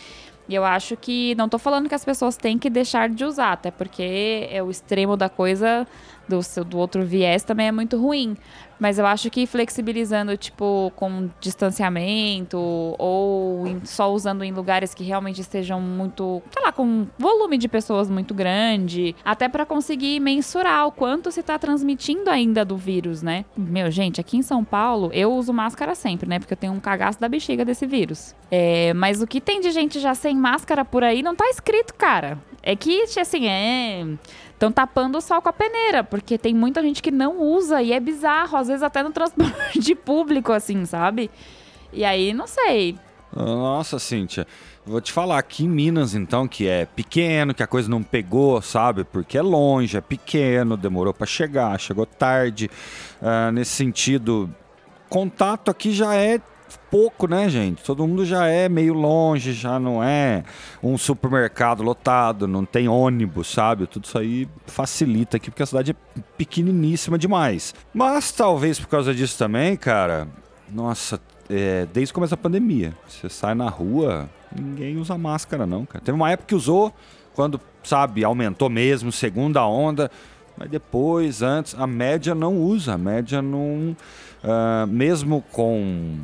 E 0.49 0.55
eu 0.55 0.65
acho 0.65 0.97
que. 0.97 1.35
Não 1.35 1.49
tô 1.49 1.59
falando 1.59 1.89
que 1.89 1.95
as 1.95 2.05
pessoas 2.05 2.37
têm 2.37 2.59
que 2.59 2.69
deixar 2.69 3.09
de 3.09 3.25
usar, 3.25 3.53
até 3.53 3.71
porque 3.71 4.49
é 4.51 4.63
o 4.63 4.71
extremo 4.71 5.17
da 5.17 5.29
coisa 5.29 5.87
do, 6.29 6.43
seu- 6.43 6.65
do 6.65 6.79
outro 6.79 7.05
viés 7.05 7.43
também 7.45 7.69
é 7.69 7.73
muito 7.73 7.97
ruim. 8.01 8.37
Mas 8.81 8.99
eu 8.99 9.07
acho 9.07 9.31
que 9.31 9.47
flexibilizando, 9.47 10.37
tipo, 10.37 10.93
com 10.97 11.31
distanciamento 11.41 12.59
ou 12.99 13.67
em- 13.67 13.81
só 13.85 14.13
usando 14.13 14.43
em 14.43 14.53
lugares 14.53 14.93
que 14.95 15.05
realmente 15.05 15.41
estejam 15.41 15.81
muito, 15.81 16.43
sei 16.53 16.63
lá, 16.63 16.73
com 16.73 16.83
um 16.85 17.07
volume 17.19 17.59
de 17.59 17.69
pessoas 17.69 18.11
muito 18.11 18.35
grande, 18.35 19.15
até 19.25 19.49
pra 19.49 19.65
conseguir 19.65 20.21
mensurar 20.21 20.87
o 20.87 20.93
quanto 20.93 21.31
se 21.31 21.43
tá 21.43 21.59
transmitindo 21.59 22.29
ainda 22.31 22.65
do 22.65 22.77
vírus, 22.77 23.23
né? 23.23 23.45
Meu, 23.57 23.91
gente, 23.91 24.21
aqui 24.21 24.37
em 24.37 24.43
São 24.43 24.65
Paulo, 24.65 25.11
eu 25.13 25.33
uso 25.33 25.53
máscara 25.53 25.95
sempre, 25.95 26.29
né? 26.29 26.39
Porque 26.39 26.55
eu 26.55 26.59
tenho 26.59 26.73
um 26.73 26.81
cagaço 26.81 27.21
da 27.21 27.29
bexiga 27.29 27.65
desse 27.65 27.87
vírus. 27.87 28.35
É, 28.51 28.93
mas 28.95 29.23
o 29.23 29.27
que 29.27 29.41
tem 29.41 29.61
de 29.61 29.71
gente 29.71 30.01
já 30.01 30.15
sem 30.15 30.35
máscara 30.37 30.85
por 30.85 31.05
aí 31.05 31.23
não 31.23 31.35
tá 31.37 31.49
escrito, 31.49 31.95
cara. 31.95 32.39
É 32.63 32.77
que, 32.77 33.03
assim, 33.19 33.49
é. 33.49 34.07
Estão 34.53 34.71
tapando 34.71 35.19
o 35.19 35.21
sol 35.21 35.43
com 35.43 35.49
a 35.49 35.53
peneira, 35.53 36.05
porque 36.05 36.39
tem 36.39 36.55
muita 36.55 36.81
gente 36.83 37.03
que 37.03 37.11
não 37.11 37.41
usa 37.41 37.83
e 37.83 37.93
é 37.93 37.99
bizarro, 37.99 38.57
às 38.57 38.69
vezes 38.69 38.83
até 38.83 39.03
no 39.03 39.11
transporte 39.11 39.95
público, 39.97 40.53
assim, 40.53 40.85
sabe? 40.85 41.29
E 41.93 42.05
aí, 42.05 42.33
não 42.33 42.47
sei. 42.47 42.97
Nossa, 43.35 43.99
Cíntia. 43.99 44.47
Vou 44.85 45.01
te 45.01 45.13
falar, 45.13 45.39
aqui 45.39 45.65
em 45.65 45.69
Minas, 45.69 46.15
então, 46.15 46.47
que 46.47 46.67
é 46.67 46.87
pequeno, 46.87 47.55
que 47.55 47.63
a 47.63 47.67
coisa 47.67 47.89
não 47.89 48.03
pegou, 48.03 48.61
sabe? 48.61 49.05
Porque 49.05 49.39
é 49.39 49.43
longe, 49.43 49.97
é 49.97 50.01
pequeno, 50.01 50.77
demorou 50.77 51.15
para 51.15 51.27
chegar, 51.27 51.79
chegou 51.81 52.05
tarde. 52.05 52.71
Ah, 53.21 53.51
nesse 53.53 53.71
sentido, 53.71 54.53
contato 55.09 55.71
aqui 55.71 55.93
já 55.93 56.15
é 56.15 56.41
pouco, 56.91 57.27
né, 57.27 57.49
gente? 57.49 57.83
Todo 57.83 58.07
mundo 58.07 58.25
já 58.25 58.47
é 58.47 58.69
meio 58.69 58.95
longe, 58.95 59.53
já 59.53 59.79
não 59.79 60.03
é 60.03 60.43
um 60.83 60.97
supermercado 60.99 61.83
lotado, 61.83 62.47
não 62.47 62.65
tem 62.65 62.89
ônibus, 62.89 63.51
sabe? 63.51 63.87
Tudo 63.87 64.05
isso 64.05 64.19
aí 64.19 64.49
facilita 64.67 65.37
aqui, 65.37 65.51
porque 65.51 65.63
a 65.63 65.67
cidade 65.67 65.93
é 65.93 66.21
pequeniníssima 66.37 67.19
demais. 67.19 67.75
Mas 67.93 68.33
talvez 68.33 68.79
por 68.79 68.89
causa 68.89 69.15
disso 69.15 69.39
também, 69.39 69.77
cara, 69.77 70.29
nossa, 70.71 71.21
é, 71.49 71.87
desde 71.93 72.13
o 72.13 72.15
começo 72.15 72.31
da 72.33 72.37
pandemia, 72.37 72.95
você 73.07 73.29
sai 73.29 73.55
na 73.55 73.69
rua, 73.69 74.29
ninguém 74.55 74.97
usa 74.97 75.17
máscara, 75.19 75.67
não, 75.67 75.85
cara. 75.85 76.05
Teve 76.05 76.17
uma 76.17 76.31
época 76.31 76.49
que 76.49 76.55
usou, 76.55 76.93
quando, 77.35 77.61
sabe, 77.83 78.25
aumentou 78.25 78.69
mesmo, 78.69 79.11
segunda 79.11 79.67
onda. 79.67 80.11
Mas 80.57 80.71
depois, 80.71 81.43
antes, 81.43 81.75
a 81.79 81.87
média 81.87 82.35
não 82.35 82.57
usa. 82.59 82.95
A 82.95 82.99
média 82.99 83.41
não. 83.41 83.97
Uh, 84.45 84.87
mesmo 84.89 85.43
com 85.53 86.19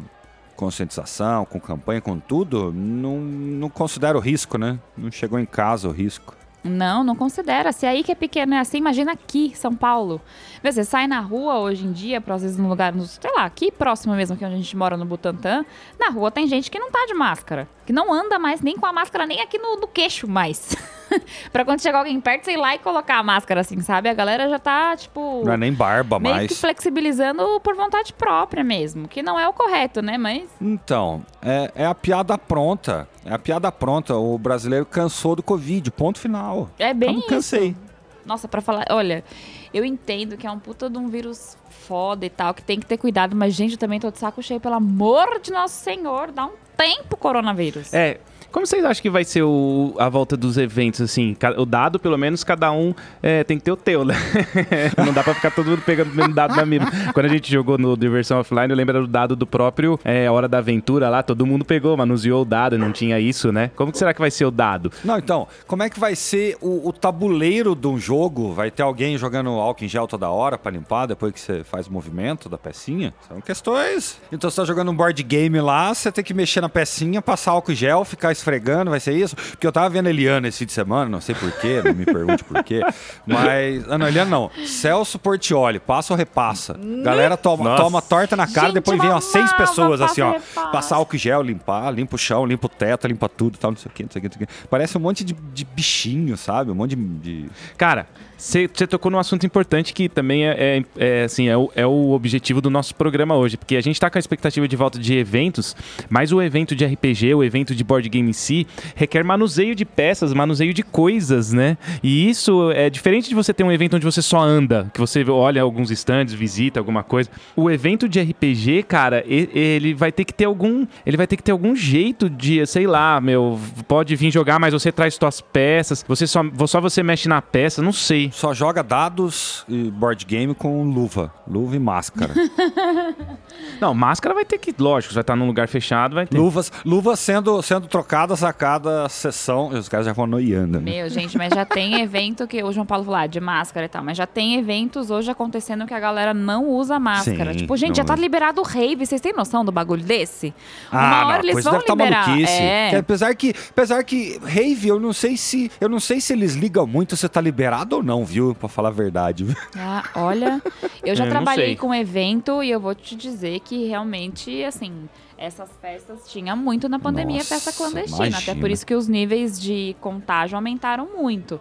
conscientização, 0.58 1.44
com 1.44 1.60
campanha, 1.60 2.00
com 2.00 2.18
tudo, 2.18 2.72
não, 2.72 3.20
não 3.20 3.70
considera 3.70 4.18
o 4.18 4.20
risco, 4.20 4.58
né? 4.58 4.76
Não 4.96 5.08
chegou 5.08 5.38
em 5.38 5.46
casa 5.46 5.88
o 5.88 5.92
risco. 5.92 6.34
Não, 6.64 7.04
não 7.04 7.14
considera. 7.14 7.70
Se 7.70 7.86
aí 7.86 8.02
que 8.02 8.10
é 8.10 8.14
pequeno 8.16 8.54
é 8.54 8.58
assim, 8.58 8.78
imagina 8.78 9.12
aqui, 9.12 9.52
São 9.54 9.72
Paulo. 9.72 10.20
Você 10.60 10.82
sai 10.82 11.06
na 11.06 11.20
rua 11.20 11.60
hoje 11.60 11.86
em 11.86 11.92
dia, 11.92 12.20
às 12.26 12.42
vezes 12.42 12.58
num 12.58 12.68
lugar, 12.68 12.92
sei 13.06 13.30
lá, 13.36 13.44
aqui 13.44 13.70
próximo 13.70 14.14
mesmo 14.14 14.36
que 14.36 14.44
onde 14.44 14.54
a 14.54 14.56
gente 14.56 14.76
mora, 14.76 14.96
no 14.96 15.04
Butantã, 15.04 15.64
na 15.98 16.10
rua 16.10 16.28
tem 16.28 16.48
gente 16.48 16.68
que 16.68 16.78
não 16.78 16.90
tá 16.90 17.06
de 17.06 17.14
máscara. 17.14 17.68
Que 17.86 17.92
não 17.92 18.12
anda 18.12 18.36
mais 18.36 18.60
nem 18.60 18.76
com 18.76 18.84
a 18.84 18.92
máscara, 18.92 19.26
nem 19.26 19.40
aqui 19.40 19.58
no, 19.58 19.76
no 19.76 19.86
queixo 19.86 20.26
mais. 20.26 20.74
pra 21.52 21.64
quando 21.64 21.80
chegar 21.80 21.98
alguém 21.98 22.20
perto, 22.20 22.44
sei 22.44 22.56
lá 22.56 22.74
e 22.74 22.78
colocar 22.78 23.18
a 23.18 23.22
máscara, 23.22 23.60
assim, 23.60 23.80
sabe? 23.80 24.08
A 24.08 24.14
galera 24.14 24.48
já 24.48 24.58
tá, 24.58 24.96
tipo. 24.96 25.42
Não 25.44 25.52
é 25.52 25.56
nem 25.56 25.72
barba 25.72 26.18
meio 26.18 26.34
mais. 26.34 26.48
que 26.48 26.54
flexibilizando 26.54 27.60
por 27.60 27.74
vontade 27.74 28.12
própria 28.12 28.62
mesmo. 28.64 29.08
Que 29.08 29.22
não 29.22 29.38
é 29.38 29.48
o 29.48 29.52
correto, 29.52 30.02
né? 30.02 30.18
Mas. 30.18 30.48
Então, 30.60 31.24
é, 31.42 31.70
é 31.74 31.86
a 31.86 31.94
piada 31.94 32.36
pronta. 32.36 33.08
É 33.24 33.32
a 33.32 33.38
piada 33.38 33.70
pronta. 33.70 34.14
O 34.16 34.38
brasileiro 34.38 34.86
cansou 34.86 35.36
do 35.36 35.42
Covid, 35.42 35.90
ponto 35.90 36.18
final. 36.18 36.70
É 36.78 36.92
bem 36.94 37.16
Eu 37.16 37.22
cansei. 37.22 37.68
isso. 37.68 37.88
Nossa, 38.24 38.46
pra 38.46 38.60
falar. 38.60 38.84
Olha, 38.90 39.24
eu 39.72 39.84
entendo 39.84 40.36
que 40.36 40.46
é 40.46 40.50
um 40.50 40.58
puta 40.58 40.90
de 40.90 40.98
um 40.98 41.08
vírus 41.08 41.56
foda 41.70 42.26
e 42.26 42.30
tal, 42.30 42.52
que 42.52 42.62
tem 42.62 42.78
que 42.78 42.84
ter 42.84 42.98
cuidado, 42.98 43.34
mas, 43.34 43.54
gente, 43.54 43.72
eu 43.72 43.78
também 43.78 43.98
tô 43.98 44.10
de 44.10 44.18
saco 44.18 44.42
cheio, 44.42 44.60
pelo 44.60 44.74
amor 44.74 45.40
de 45.40 45.50
Nosso 45.50 45.82
Senhor, 45.82 46.30
dá 46.30 46.44
um 46.44 46.52
tempo 46.76 47.16
coronavírus. 47.16 47.94
É, 47.94 48.20
como 48.50 48.66
vocês 48.66 48.84
acham 48.84 49.02
que 49.02 49.10
vai 49.10 49.24
ser 49.24 49.42
o, 49.42 49.94
a 49.98 50.08
volta 50.08 50.36
dos 50.36 50.56
eventos, 50.56 51.00
assim? 51.00 51.36
O 51.56 51.66
dado, 51.66 51.98
pelo 51.98 52.16
menos, 52.16 52.42
cada 52.42 52.72
um 52.72 52.94
é, 53.22 53.44
tem 53.44 53.58
que 53.58 53.64
ter 53.64 53.72
o 53.72 53.76
teu, 53.76 54.04
né? 54.04 54.14
não 54.96 55.12
dá 55.12 55.22
pra 55.22 55.34
ficar 55.34 55.50
todo 55.50 55.70
mundo 55.70 55.82
pegando 55.82 56.12
o 56.12 56.14
mesmo 56.14 56.34
dado 56.34 56.56
na 56.56 56.64
mesma. 56.64 56.90
Quando 57.12 57.26
a 57.26 57.28
gente 57.28 57.50
jogou 57.52 57.76
no 57.76 57.96
Diversão 57.96 58.40
Offline, 58.40 58.70
eu 58.70 58.76
lembro 58.76 59.02
do 59.02 59.06
dado 59.06 59.36
do 59.36 59.46
próprio 59.46 59.98
é, 60.04 60.30
Hora 60.30 60.48
da 60.48 60.58
Aventura 60.58 61.08
lá, 61.08 61.22
todo 61.22 61.46
mundo 61.46 61.64
pegou, 61.64 61.96
manuseou 61.96 62.42
o 62.42 62.44
dado, 62.44 62.78
não 62.78 62.92
tinha 62.92 63.20
isso, 63.20 63.52
né? 63.52 63.70
Como 63.76 63.92
que 63.92 63.98
será 63.98 64.14
que 64.14 64.20
vai 64.20 64.30
ser 64.30 64.46
o 64.46 64.50
dado? 64.50 64.90
Não, 65.04 65.18
então, 65.18 65.46
como 65.66 65.82
é 65.82 65.90
que 65.90 66.00
vai 66.00 66.14
ser 66.14 66.56
o, 66.60 66.88
o 66.88 66.92
tabuleiro 66.92 67.74
de 67.74 67.86
um 67.86 67.98
jogo? 67.98 68.52
Vai 68.52 68.70
ter 68.70 68.82
alguém 68.82 69.18
jogando 69.18 69.50
álcool 69.50 69.84
em 69.84 69.88
gel 69.88 70.06
toda 70.06 70.28
hora 70.30 70.56
pra 70.56 70.70
limpar 70.70 71.06
depois 71.06 71.32
que 71.32 71.40
você 71.40 71.62
faz 71.64 71.86
o 71.86 71.92
movimento 71.92 72.48
da 72.48 72.56
pecinha? 72.56 73.12
São 73.28 73.40
questões. 73.40 74.18
Então, 74.32 74.50
você 74.50 74.56
tá 74.56 74.64
jogando 74.64 74.90
um 74.90 74.94
board 74.96 75.22
game 75.22 75.60
lá, 75.60 75.92
você 75.92 76.10
tem 76.10 76.24
que 76.24 76.32
mexer 76.32 76.60
na 76.60 76.68
pecinha, 76.68 77.20
passar 77.20 77.52
álcool 77.52 77.72
em 77.72 77.74
gel, 77.74 78.04
ficar 78.04 78.32
esfregando, 78.38 78.90
vai 78.90 79.00
ser 79.00 79.12
isso? 79.14 79.36
Porque 79.36 79.66
eu 79.66 79.72
tava 79.72 79.88
vendo 79.90 80.08
Eliana 80.08 80.48
esse 80.48 80.58
fim 80.58 80.66
de 80.66 80.72
semana, 80.72 81.08
não 81.10 81.20
sei 81.20 81.34
porquê, 81.34 81.82
não 81.84 81.94
me 81.94 82.04
pergunte 82.04 82.42
porquê. 82.44 82.80
Mas. 83.26 83.84
Ah, 83.88 83.98
não, 83.98 84.08
Eliana 84.08 84.30
não. 84.30 84.50
Celso 84.66 85.18
Portioli, 85.18 85.78
passa 85.78 86.12
ou 86.12 86.16
repassa. 86.18 86.76
Galera 87.02 87.36
toma, 87.36 87.64
Nossa. 87.64 87.82
toma 87.82 88.02
torta 88.02 88.36
na 88.36 88.46
cara, 88.46 88.68
Gente, 88.68 88.74
depois 88.74 89.00
vem 89.00 89.10
umas 89.10 89.24
seis 89.24 89.52
pessoas 89.52 90.00
assim, 90.00 90.20
ó. 90.22 90.38
Passar 90.70 90.96
álcool 90.96 91.16
gel, 91.18 91.42
limpar, 91.42 91.90
limpa 91.92 92.14
o 92.16 92.18
chão, 92.18 92.44
limpa 92.46 92.66
o 92.66 92.70
teto, 92.70 93.06
limpa 93.06 93.28
tudo, 93.28 93.58
tal, 93.58 93.70
não 93.70 93.78
sei 93.78 93.90
o 93.90 93.94
que, 93.94 94.02
não 94.04 94.10
sei 94.10 94.18
o 94.20 94.22
que, 94.22 94.28
não 94.28 94.32
sei 94.38 94.44
o 94.44 94.46
que. 94.48 94.68
Parece 94.68 94.96
um 94.96 95.00
monte 95.00 95.24
de, 95.24 95.34
de 95.52 95.64
bichinho, 95.64 96.36
sabe? 96.36 96.70
Um 96.70 96.74
monte 96.74 96.94
de. 96.96 97.42
de- 97.44 97.50
Cara, 97.76 98.06
você 98.38 98.86
tocou 98.86 99.10
num 99.10 99.18
assunto 99.18 99.44
importante 99.44 99.92
que 99.92 100.08
também 100.08 100.46
é, 100.46 100.82
é- 100.96 101.18
é, 101.20 101.24
assim, 101.24 101.48
é, 101.48 101.56
o, 101.56 101.70
é 101.74 101.84
o 101.86 102.10
objetivo 102.12 102.60
do 102.60 102.70
nosso 102.70 102.94
programa 102.94 103.36
hoje, 103.36 103.56
porque 103.56 103.76
a 103.76 103.80
gente 103.80 103.98
tá 104.00 104.08
com 104.08 104.16
a 104.16 104.20
expectativa 104.20 104.66
de 104.68 104.76
volta 104.76 104.98
de 104.98 105.14
eventos, 105.18 105.74
mas 106.08 106.32
o 106.32 106.40
evento 106.40 106.74
de 106.74 106.84
RPG, 106.84 107.34
o 107.34 107.42
evento 107.42 107.74
de 107.74 107.82
board 107.82 108.08
game 108.08 108.30
em 108.30 108.32
si, 108.32 108.66
requer 108.94 109.24
manuseio 109.24 109.74
de 109.74 109.84
peças, 109.84 110.32
manuseio 110.32 110.72
de 110.72 110.82
coisas, 110.82 111.52
né? 111.52 111.76
E 112.02 112.28
isso 112.30 112.70
é 112.72 112.88
diferente 112.88 113.28
de 113.28 113.34
você 113.34 113.52
ter 113.52 113.64
um 113.64 113.72
evento 113.72 113.96
onde 113.96 114.04
você 114.04 114.22
só 114.22 114.38
anda, 114.40 114.88
que 114.94 115.00
você 115.00 115.24
olha 115.28 115.60
alguns 115.60 115.90
stands, 115.90 116.32
visita 116.32 116.78
alguma 116.78 117.02
coisa. 117.02 117.28
O 117.56 117.68
evento 117.70 118.08
de 118.08 118.20
RPG, 118.20 118.84
cara, 118.84 119.24
ele 119.26 119.94
vai 119.94 120.12
ter 120.12 120.24
que 120.24 120.32
ter 120.32 120.44
algum, 120.44 120.86
ele 121.04 121.16
vai 121.16 121.26
ter 121.26 121.36
que 121.36 121.42
ter 121.42 121.52
algum 121.52 121.74
jeito 121.74 122.30
de, 122.30 122.64
sei 122.66 122.86
lá, 122.86 123.20
meu, 123.20 123.58
pode 123.88 124.14
vir 124.14 124.30
jogar, 124.30 124.58
mas 124.60 124.72
você 124.72 124.92
traz 124.92 125.14
suas 125.14 125.40
peças, 125.40 126.04
você 126.06 126.26
só, 126.26 126.42
só 126.66 126.80
você 126.80 127.02
mexe 127.02 127.28
na 127.28 127.42
peça, 127.42 127.82
não 127.82 127.92
sei. 127.92 128.27
Só 128.32 128.52
joga 128.54 128.82
dados 128.82 129.64
e 129.68 129.90
board 129.90 130.24
game 130.24 130.54
com 130.54 130.82
luva. 130.84 131.32
Luva 131.46 131.76
e 131.76 131.78
máscara. 131.78 132.34
Não, 133.80 133.94
máscara 133.94 134.34
vai 134.34 134.44
ter 134.44 134.58
que, 134.58 134.74
lógico, 134.78 135.12
você 135.12 135.16
vai 135.16 135.22
estar 135.22 135.36
num 135.36 135.46
lugar 135.46 135.68
fechado, 135.68 136.14
vai 136.14 136.26
ter. 136.26 136.36
Luvas, 136.36 136.72
luvas 136.84 137.18
sendo, 137.20 137.60
sendo 137.62 137.86
trocadas 137.86 138.42
a 138.42 138.52
cada 138.52 139.08
sessão. 139.08 139.68
Os 139.68 139.88
caras 139.88 140.06
já 140.06 140.12
vão 140.12 140.26
noiando, 140.26 140.80
né? 140.80 140.90
Meu, 140.90 141.08
gente, 141.08 141.36
mas 141.38 141.52
já 141.52 141.64
tem 141.64 142.00
evento 142.02 142.46
que 142.46 142.62
o 142.62 142.72
João 142.72 142.86
Paulo 142.86 143.04
falou 143.04 143.20
ah, 143.20 143.26
de 143.26 143.40
máscara 143.40 143.86
e 143.86 143.88
tal, 143.88 144.02
mas 144.02 144.16
já 144.16 144.26
tem 144.26 144.56
eventos 144.56 145.10
hoje 145.10 145.30
acontecendo 145.30 145.86
que 145.86 145.94
a 145.94 146.00
galera 146.00 146.34
não 146.34 146.66
usa 146.68 146.98
máscara. 146.98 147.52
Sim, 147.52 147.58
tipo, 147.60 147.76
gente, 147.76 147.90
não 147.90 147.96
já 147.96 148.04
tá 148.04 148.14
usa. 148.14 148.22
liberado 148.22 148.60
o 148.60 148.64
rave. 148.64 149.06
Vocês 149.06 149.20
têm 149.20 149.32
noção 149.32 149.64
do 149.64 149.70
bagulho 149.72 150.02
desse? 150.02 150.52
Ah, 150.90 150.96
Uma 150.98 151.20
não, 151.20 151.26
hora 151.28 151.36
a 151.36 151.40
eles 151.40 151.64
vão 151.64 151.72
deve 151.74 151.84
tá 151.84 151.92
liberar. 151.94 152.28
maluquice. 152.28 152.62
É. 152.62 152.96
Apesar 152.96 153.34
que, 153.34 153.54
apesar 153.70 154.02
que 154.02 154.40
rave, 154.44 154.88
eu 154.88 154.98
não 154.98 155.12
sei 155.12 155.36
se, 155.36 155.70
eu 155.80 155.88
não 155.88 156.00
sei 156.00 156.20
se 156.20 156.32
eles 156.32 156.54
ligam 156.54 156.86
muito 156.86 157.16
se 157.16 157.28
tá 157.28 157.40
liberado 157.40 157.96
ou 157.96 158.02
não, 158.02 158.17
viu? 158.24 158.54
Pra 158.54 158.68
falar 158.68 158.88
a 158.88 158.92
verdade. 158.92 159.46
Ah, 159.76 160.02
olha, 160.14 160.60
eu 161.04 161.14
já 161.14 161.24
Eu 161.24 161.26
não 161.26 161.36
trabalhei 161.36 161.76
com 161.76 161.94
evento 161.94 162.62
e 162.62 162.70
eu 162.70 162.80
vou 162.80 162.94
te 162.94 163.14
dizer 163.16 163.60
que 163.60 163.86
realmente, 163.86 164.62
assim, 164.64 165.08
essas 165.36 165.70
festas 165.80 166.28
tinha 166.30 166.54
muito 166.56 166.88
na 166.88 166.98
pandemia, 166.98 167.38
Nossa, 167.38 167.54
festa 167.54 167.72
clandestina. 167.72 168.26
Até 168.26 168.28
imagina. 168.28 168.60
por 168.60 168.70
isso 168.70 168.84
que 168.86 168.94
os 168.94 169.06
níveis 169.08 169.60
de 169.60 169.94
contágio 170.00 170.56
aumentaram 170.56 171.08
muito. 171.16 171.60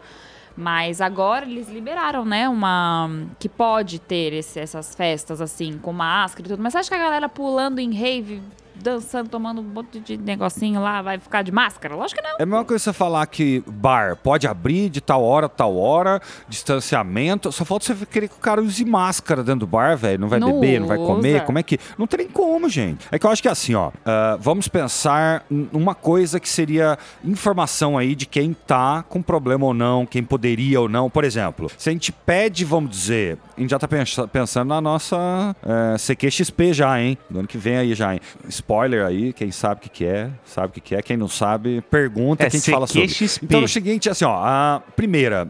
Mas 0.56 1.02
agora 1.02 1.46
eles 1.46 1.70
liberaram, 1.70 2.26
né, 2.26 2.50
uma... 2.50 3.10
Que 3.38 3.48
pode 3.48 4.00
ter 4.00 4.34
esse- 4.34 4.60
essas 4.60 4.96
festas, 4.96 5.40
assim, 5.40 5.78
com 5.78 5.94
máscara 5.94 6.48
e 6.48 6.50
tudo. 6.50 6.64
Mas 6.64 6.74
você 6.74 6.80
acha 6.80 6.90
que 6.90 6.96
a 6.96 7.00
galera 7.00 7.30
pulando 7.30 7.78
em 7.78 7.94
rave, 7.94 8.42
dançando, 8.82 9.30
tomando 9.30 9.62
um 9.62 9.64
monte 9.64 10.00
de 10.00 10.18
negocinho 10.18 10.82
lá, 10.82 11.02
vai 11.02 11.18
ficar 11.20 11.42
de 11.42 11.52
máscara? 11.52 11.96
Lógico 11.96 12.22
que 12.22 12.28
não. 12.28 12.36
É 12.40 12.44
a 12.44 12.46
mesma 12.46 12.66
coisa 12.66 12.84
você 12.84 12.94
falar 12.94 13.26
que 13.28 13.64
bar 13.68 14.16
pode 14.18 14.48
abrir 14.48 14.90
de 14.90 15.02
tal 15.02 15.24
hora, 15.24 15.48
tal 15.50 15.76
hora, 15.78 16.22
distanciamento. 16.48 17.52
Só 17.52 17.64
falta 17.66 17.86
você 17.86 18.06
querer 18.06 18.28
que 18.28 18.36
o 18.36 18.40
cara 18.40 18.62
use 18.62 18.84
máscara 18.86 19.44
dentro 19.44 19.62
do 19.62 19.68
bar, 19.68 19.96
velho. 19.98 20.20
Não 20.20 20.28
vai 20.28 20.40
Não 20.40 20.54
beber, 20.60 20.80
não 20.80 20.88
vai 20.88 20.98
comer. 20.98 21.36
usa. 21.38 21.46
Como 21.46 21.60
é 21.60 21.64
que. 21.64 21.80
Não 21.98 22.08
tem 22.08 22.28
como, 22.28 22.70
gente. 22.70 23.06
É 23.12 23.18
que 23.20 23.26
eu 23.26 23.30
acho 23.30 23.42
que 23.42 23.48
é 23.48 23.52
assim, 23.52 23.76
ó. 23.76 23.92
ah, 24.06 24.38
vamos 24.40 24.68
pensar 24.68 25.44
uma 25.72 25.96
coisa 25.96 26.40
que 26.40 26.50
seria 26.50 26.98
informação 27.24 27.98
aí 27.98 28.16
de 28.16 28.26
quem 28.26 28.54
tá 28.54 29.04
com 29.08 29.22
problema 29.22 29.66
ou 29.66 29.74
não, 29.74 30.06
quem 30.06 30.24
poderia 30.24 30.80
ou 30.82 30.90
não. 30.90 31.10
Por 31.10 31.24
exemplo, 31.24 31.70
se 31.78 31.90
a 31.90 31.92
gente 31.92 32.12
pede, 32.12 32.66
vamos 32.66 32.90
dizer, 32.90 33.38
a 33.58 33.62
gente 33.62 33.70
já 33.70 33.80
tá 33.80 33.88
pensa- 33.88 34.28
pensando 34.28 34.70
na 34.70 34.82
nossa 34.82 35.56
eh, 35.66 35.96
CQXP 35.98 36.74
já, 36.74 37.00
hein? 37.02 37.18
Do 37.30 37.40
ano 37.40 37.48
que 37.48 37.58
vem 37.58 37.78
aí 37.78 37.94
já, 37.96 38.14
hein? 38.14 38.20
Spoiler 38.68 39.06
aí, 39.06 39.32
quem 39.32 39.50
sabe 39.50 39.80
o 39.80 39.82
que, 39.84 39.90
que 39.90 40.06
é, 40.06 40.30
sabe 40.44 40.68
o 40.68 40.72
que, 40.72 40.82
que 40.82 40.94
é. 40.94 41.02
Quem 41.02 41.16
não 41.16 41.30
sabe, 41.30 41.80
pergunta 41.90 42.44
É 42.44 42.50
que 42.50 42.58
a 42.58 42.60
gente 42.60 42.70
fala 42.70 42.86
sobre. 42.86 43.08
Então 43.42 43.62
é 43.62 43.64
o 43.64 43.68
seguinte, 43.68 44.10
assim, 44.10 44.26
ó. 44.26 44.36
A 44.44 44.84
primeira, 44.94 45.50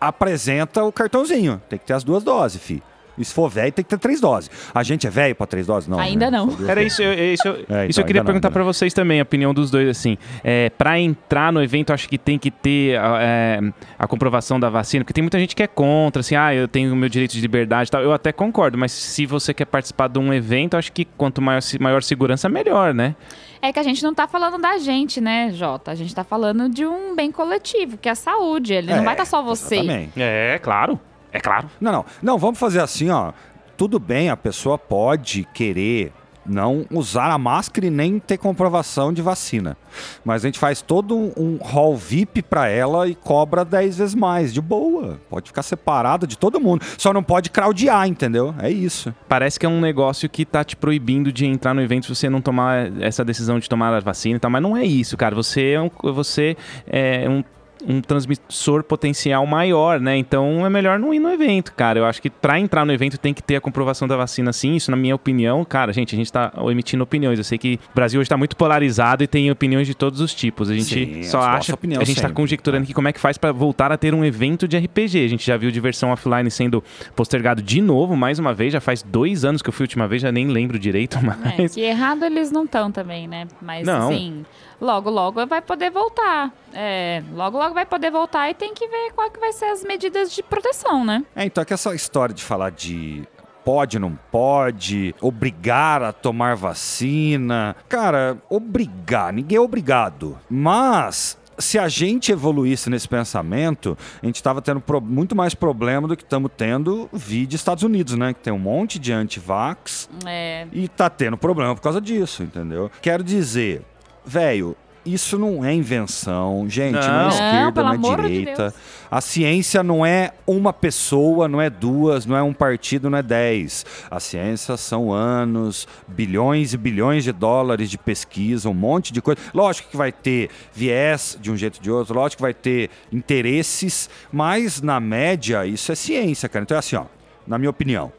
apresenta 0.00 0.84
o 0.84 0.92
cartãozinho. 0.92 1.60
Tem 1.68 1.76
que 1.76 1.84
ter 1.84 1.92
as 1.92 2.04
duas 2.04 2.22
doses, 2.22 2.62
fi. 2.62 2.80
E 3.22 3.24
se 3.24 3.32
for 3.34 3.48
velho, 3.48 3.72
tem 3.72 3.82
que 3.84 3.88
ter 3.88 3.98
três 3.98 4.20
doses. 4.20 4.50
A 4.74 4.82
gente 4.82 5.06
é 5.06 5.10
velho 5.10 5.34
pra 5.34 5.46
três 5.46 5.66
doses? 5.66 5.88
Não. 5.88 5.98
Ainda 5.98 6.30
né? 6.30 6.36
não. 6.38 6.68
Era 6.68 6.82
isso, 6.82 7.02
eu, 7.02 7.12
isso, 7.34 7.46
eu- 7.48 7.54
É, 7.54 7.56
isso 7.56 7.66
então, 7.68 7.76
eu 7.76 7.86
queria 7.92 8.02
ainda 8.04 8.14
não, 8.20 8.24
perguntar 8.24 8.50
pra 8.50 8.62
vocês 8.64 8.92
também, 8.92 9.20
a 9.20 9.22
opinião 9.22 9.54
dos 9.54 9.70
dois, 9.70 9.88
assim. 9.88 10.18
É, 10.44 10.70
para 10.70 10.98
entrar 11.00 11.52
no 11.52 11.62
evento, 11.62 11.92
acho 11.92 12.08
que 12.08 12.18
tem 12.18 12.38
que 12.38 12.50
ter 12.50 12.98
a, 12.98 13.18
é, 13.20 13.60
a 13.98 14.06
comprovação 14.06 14.58
da 14.58 14.68
vacina, 14.68 15.04
porque 15.04 15.12
tem 15.12 15.22
muita 15.22 15.38
gente 15.38 15.54
que 15.56 15.62
é 15.62 15.66
contra, 15.66 16.20
assim, 16.20 16.34
ah, 16.36 16.54
eu 16.54 16.66
tenho 16.68 16.92
o 16.92 16.96
meu 16.96 17.08
direito 17.08 17.32
de 17.32 17.40
liberdade 17.40 17.88
e 17.88 17.90
tal. 17.90 18.02
Eu 18.02 18.12
até 18.12 18.32
concordo, 18.32 18.76
mas 18.76 18.92
se 18.92 19.24
você 19.26 19.54
quer 19.54 19.66
participar 19.66 20.08
de 20.08 20.18
um 20.18 20.32
evento, 20.32 20.76
acho 20.76 20.92
que 20.92 21.04
quanto 21.04 21.40
maior, 21.40 21.60
maior 21.80 22.02
segurança, 22.02 22.48
melhor, 22.48 22.92
né? 22.92 23.14
É 23.60 23.72
que 23.72 23.78
a 23.78 23.82
gente 23.84 24.02
não 24.02 24.12
tá 24.12 24.26
falando 24.26 24.60
da 24.60 24.76
gente, 24.78 25.20
né, 25.20 25.50
Jota? 25.52 25.92
A 25.92 25.94
gente 25.94 26.12
tá 26.12 26.24
falando 26.24 26.68
de 26.68 26.84
um 26.84 27.14
bem 27.14 27.30
coletivo, 27.30 27.96
que 27.96 28.08
é 28.08 28.12
a 28.12 28.16
saúde. 28.16 28.74
Ele 28.74 28.88
não 28.88 28.98
É, 28.98 29.02
vai 29.04 29.14
estar 29.14 29.24
só 29.24 29.40
você. 29.40 29.76
Exatamente. 29.76 30.12
É, 30.16 30.58
claro. 30.60 30.98
É 31.32 31.40
claro. 31.40 31.68
Não, 31.80 31.92
não. 31.92 32.04
Não, 32.22 32.38
vamos 32.38 32.58
fazer 32.58 32.80
assim, 32.80 33.10
ó. 33.10 33.32
Tudo 33.76 33.98
bem, 33.98 34.28
a 34.28 34.36
pessoa 34.36 34.76
pode 34.76 35.48
querer 35.54 36.12
não 36.44 36.84
usar 36.90 37.30
a 37.30 37.38
máscara 37.38 37.86
e 37.86 37.90
nem 37.90 38.18
ter 38.18 38.36
comprovação 38.36 39.12
de 39.12 39.22
vacina. 39.22 39.76
Mas 40.24 40.44
a 40.44 40.48
gente 40.48 40.58
faz 40.58 40.82
todo 40.82 41.16
um, 41.16 41.32
um 41.36 41.58
hall 41.62 41.96
VIP 41.96 42.42
pra 42.42 42.68
ela 42.68 43.08
e 43.08 43.14
cobra 43.14 43.64
10 43.64 43.98
vezes 43.98 44.14
mais, 44.14 44.52
de 44.52 44.60
boa. 44.60 45.20
Pode 45.30 45.48
ficar 45.48 45.62
separada 45.62 46.26
de 46.26 46.36
todo 46.36 46.60
mundo. 46.60 46.84
Só 46.98 47.12
não 47.12 47.22
pode 47.22 47.50
craudiar, 47.50 48.06
entendeu? 48.08 48.54
É 48.58 48.70
isso. 48.70 49.14
Parece 49.28 49.58
que 49.58 49.66
é 49.66 49.68
um 49.68 49.80
negócio 49.80 50.28
que 50.28 50.44
tá 50.44 50.64
te 50.64 50.76
proibindo 50.76 51.32
de 51.32 51.46
entrar 51.46 51.74
no 51.74 51.80
evento 51.80 52.06
se 52.06 52.14
você 52.14 52.28
não 52.28 52.40
tomar 52.40 52.90
essa 53.00 53.24
decisão 53.24 53.58
de 53.58 53.68
tomar 53.68 53.94
a 53.94 54.00
vacina 54.00 54.36
e 54.36 54.40
tal, 54.40 54.50
mas 54.50 54.62
não 54.62 54.76
é 54.76 54.84
isso, 54.84 55.16
cara. 55.16 55.34
Você 55.34 55.70
é 55.70 55.80
um, 55.80 55.90
você 56.12 56.56
é 56.86 57.28
um 57.28 57.44
um 57.86 58.00
transmissor 58.00 58.82
potencial 58.82 59.46
maior, 59.46 60.00
né? 60.00 60.16
Então 60.16 60.64
é 60.64 60.70
melhor 60.70 60.98
não 60.98 61.12
ir 61.12 61.18
no 61.18 61.30
evento, 61.30 61.72
cara. 61.74 61.98
Eu 61.98 62.04
acho 62.04 62.20
que 62.22 62.30
para 62.30 62.58
entrar 62.58 62.84
no 62.84 62.92
evento 62.92 63.18
tem 63.18 63.32
que 63.34 63.42
ter 63.42 63.56
a 63.56 63.60
comprovação 63.60 64.06
da 64.08 64.16
vacina, 64.16 64.52
sim. 64.52 64.74
Isso, 64.76 64.90
na 64.90 64.96
minha 64.96 65.14
opinião, 65.14 65.64
cara, 65.64 65.92
gente, 65.92 66.14
a 66.14 66.18
gente 66.18 66.32
tá 66.32 66.52
emitindo 66.70 67.02
opiniões. 67.02 67.38
Eu 67.38 67.44
sei 67.44 67.58
que 67.58 67.74
o 67.90 67.94
Brasil 67.94 68.20
hoje 68.20 68.28
tá 68.30 68.36
muito 68.36 68.56
polarizado 68.56 69.22
e 69.24 69.26
tem 69.26 69.50
opiniões 69.50 69.86
de 69.86 69.94
todos 69.94 70.20
os 70.20 70.34
tipos. 70.34 70.70
A 70.70 70.74
gente 70.74 70.84
Sim, 70.94 71.22
só 71.24 71.40
a 71.40 71.54
acha. 71.54 71.74
opinião 71.74 72.00
A 72.00 72.04
gente 72.04 72.16
tá 72.16 72.22
sempre, 72.22 72.34
conjecturando 72.34 72.80
né? 72.80 72.84
aqui 72.84 72.94
como 72.94 73.08
é 73.08 73.12
que 73.12 73.20
faz 73.20 73.36
para 73.38 73.52
voltar 73.52 73.90
a 73.92 73.96
ter 73.96 74.14
um 74.14 74.24
evento 74.24 74.66
de 74.68 74.76
RPG. 74.78 75.24
A 75.24 75.28
gente 75.28 75.44
já 75.46 75.56
viu 75.56 75.70
diversão 75.70 76.10
offline 76.10 76.50
sendo 76.50 76.82
postergado 77.16 77.62
de 77.62 77.80
novo, 77.80 78.16
mais 78.16 78.38
uma 78.38 78.54
vez. 78.54 78.72
Já 78.72 78.80
faz 78.80 79.02
dois 79.02 79.44
anos 79.44 79.62
que 79.62 79.68
eu 79.68 79.72
fui 79.72 79.84
a 79.84 79.86
última 79.86 80.06
vez, 80.08 80.22
já 80.22 80.30
nem 80.32 80.46
lembro 80.48 80.78
direito, 80.78 81.18
É, 81.18 81.20
mas. 81.58 81.74
que 81.74 81.80
errado 81.80 82.24
eles 82.24 82.50
não 82.50 82.64
estão 82.64 82.90
também, 82.90 83.26
né? 83.26 83.46
Mas 83.60 83.86
Não. 83.86 84.08
assim, 84.10 84.44
logo, 84.80 85.10
logo 85.10 85.46
vai 85.46 85.62
poder 85.62 85.90
voltar. 85.90 86.52
É, 86.72 87.22
logo, 87.32 87.58
logo 87.58 87.74
vai 87.74 87.86
poder 87.86 88.10
voltar 88.10 88.50
e 88.50 88.54
tem 88.54 88.74
que 88.74 88.86
ver 88.88 89.12
qual 89.14 89.30
que 89.30 89.38
vai 89.40 89.52
ser 89.52 89.66
as 89.66 89.84
medidas 89.84 90.32
de 90.32 90.42
proteção, 90.42 91.04
né? 91.04 91.24
É, 91.34 91.44
então 91.44 91.62
é 91.62 91.64
que 91.64 91.74
essa 91.74 91.94
história 91.94 92.34
de 92.34 92.42
falar 92.42 92.70
de 92.70 93.26
pode, 93.64 93.98
não 93.98 94.18
pode, 94.30 95.14
obrigar 95.20 96.02
a 96.02 96.12
tomar 96.12 96.56
vacina. 96.56 97.76
Cara, 97.88 98.36
obrigar, 98.48 99.32
ninguém 99.32 99.56
é 99.56 99.60
obrigado. 99.60 100.38
Mas. 100.48 101.40
Se 101.58 101.78
a 101.78 101.86
gente 101.86 102.32
evoluísse 102.32 102.88
nesse 102.88 103.06
pensamento, 103.06 103.96
a 104.22 104.26
gente 104.26 104.36
estava 104.36 104.62
tendo 104.62 104.82
muito 105.02 105.36
mais 105.36 105.54
problema 105.54 106.08
do 106.08 106.16
que 106.16 106.22
estamos 106.22 106.50
tendo 106.56 107.10
vide 107.12 107.54
Estados 107.54 107.84
Unidos, 107.84 108.14
né? 108.16 108.32
Que 108.32 108.40
tem 108.40 108.52
um 108.52 108.58
monte 108.58 108.98
de 108.98 109.12
anti-vax 109.12 110.08
É, 110.26 110.66
e 110.72 110.88
tá 110.88 111.10
tendo 111.10 111.36
problema 111.36 111.74
por 111.74 111.82
causa 111.82 112.00
disso, 112.00 112.42
entendeu? 112.42 112.90
Quero 113.02 113.22
dizer, 113.22 113.82
velho, 114.24 114.76
isso 115.04 115.36
não 115.36 115.64
é 115.64 115.74
invenção, 115.74 116.64
gente, 116.68 116.94
não, 116.94 117.00
Não. 117.00 117.08
é 117.08 117.22
Não, 117.22 117.28
esquerda, 117.28 117.72
pelo 117.72 117.98
não 117.98 118.12
é 118.12 118.16
de 118.16 118.28
direita. 118.28 118.62
Deus. 118.62 118.74
A 119.10 119.20
ciência 119.20 119.82
não 119.82 120.06
é 120.06 120.32
uma 120.46 120.72
pessoa, 120.72 121.48
não 121.48 121.60
é 121.60 121.68
duas, 121.68 122.24
não 122.24 122.36
é 122.36 122.42
um 122.42 122.52
partido, 122.52 123.10
não 123.10 123.18
é 123.18 123.22
dez. 123.22 123.84
A 124.08 124.20
ciência 124.20 124.76
são 124.76 125.12
anos, 125.12 125.88
bilhões 126.06 126.72
e 126.72 126.76
bilhões 126.76 127.24
de 127.24 127.32
dólares 127.32 127.90
de 127.90 127.98
pesquisa, 127.98 128.68
um 128.68 128.74
monte 128.74 129.12
de 129.12 129.20
coisa. 129.20 129.40
Lógico 129.52 129.90
que 129.90 129.96
vai 129.96 130.12
ter 130.12 130.50
viés 130.72 131.36
de 131.40 131.50
um 131.50 131.56
jeito 131.56 131.78
ou 131.78 131.82
de 131.82 131.90
outro, 131.90 132.14
lógico 132.14 132.36
que 132.38 132.42
vai 132.42 132.54
ter 132.54 132.88
interesses, 133.12 134.08
mas 134.30 134.80
na 134.80 135.00
média 135.00 135.66
isso 135.66 135.90
é 135.90 135.94
ciência, 135.96 136.48
cara. 136.48 136.62
Então 136.62 136.76
é 136.76 136.78
assim, 136.78 136.94
ó, 136.96 137.06
na 137.44 137.58
minha 137.58 137.70
opinião. 137.70 138.12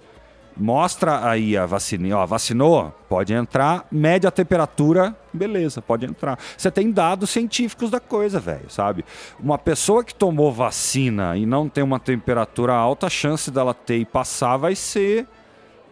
Mostra 0.55 1.27
aí 1.27 1.57
a 1.57 1.65
vacina, 1.65 2.15
ó, 2.15 2.25
vacinou, 2.25 2.93
pode 3.09 3.33
entrar, 3.33 3.85
mede 3.91 4.27
a 4.27 4.31
temperatura, 4.31 5.15
beleza, 5.33 5.81
pode 5.81 6.05
entrar. 6.05 6.37
Você 6.55 6.69
tem 6.69 6.91
dados 6.91 7.31
científicos 7.31 7.89
da 7.89 7.99
coisa, 7.99 8.39
velho, 8.39 8.69
sabe? 8.69 9.03
Uma 9.39 9.57
pessoa 9.57 10.03
que 10.03 10.13
tomou 10.13 10.51
vacina 10.51 11.35
e 11.35 11.45
não 11.45 11.67
tem 11.67 11.83
uma 11.83 11.99
temperatura 11.99 12.73
alta, 12.73 13.07
a 13.07 13.09
chance 13.09 13.49
dela 13.49 13.73
ter 13.73 13.97
e 13.97 14.05
passar 14.05 14.57
vai 14.57 14.75
ser 14.75 15.27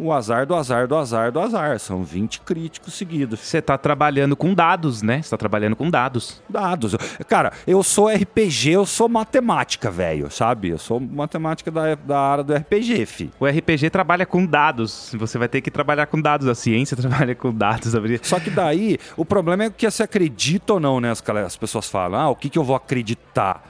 o 0.02 0.12
azar 0.12 0.48
do 0.48 0.56
azar 0.56 0.88
do 0.88 0.98
azar 0.98 1.32
do 1.32 1.40
azar. 1.40 1.80
São 1.80 2.04
20 2.04 2.42
críticos 2.42 2.96
seguidos. 2.96 3.40
Você 3.40 3.62
tá 3.62 3.78
trabalhando 3.78 4.36
com 4.36 4.54
dados, 4.54 5.02
né? 5.04 5.22
Você 5.22 5.30
tá 5.30 5.38
trabalhando 5.38 5.76
com 5.76 5.90
dados. 5.90 6.42
Dados. 6.50 6.96
Cara, 7.28 7.54
eu 7.68 7.84
sou 7.84 8.08
RPG, 8.08 8.72
eu 8.72 8.86
sou 8.86 9.08
matemática, 9.08 9.92
velho, 9.92 10.32
sabe? 10.32 10.70
Eu 10.70 10.80
sou 10.80 11.00
matemática 11.00 11.70
da, 11.70 11.96
da 11.96 12.20
área 12.20 12.44
do 12.44 12.54
RPG, 12.54 13.06
fi. 13.06 13.32
O 13.40 13.46
RPG 13.46 13.92
trabalha 13.92 14.26
com 14.26 14.46
dados. 14.46 15.14
Você 15.18 15.38
vai 15.38 15.48
ter 15.48 15.62
que 15.62 15.70
trabalhar 15.70 16.08
com 16.08 16.20
dados. 16.20 16.48
A 16.48 16.56
ciência 16.56 16.98
trabalha 16.98 17.36
com 17.36 17.54
dados. 17.54 17.94
Só 18.24 18.40
que 18.40 18.50
daí, 18.50 18.98
o 19.16 19.24
problema 19.24 19.66
é 19.66 19.70
que 19.70 19.90
você 19.90 20.04
acredita 20.04 20.74
ou 20.74 20.80
não, 20.80 21.00
né? 21.00 21.12
As, 21.12 21.24
as 21.46 21.56
pessoas 21.56 21.88
falam, 21.88 22.20
ah, 22.20 22.30
o 22.30 22.36
que, 22.36 22.50
que 22.50 22.58
eu 22.58 22.64
vou 22.64 22.76
acreditar? 22.76 23.64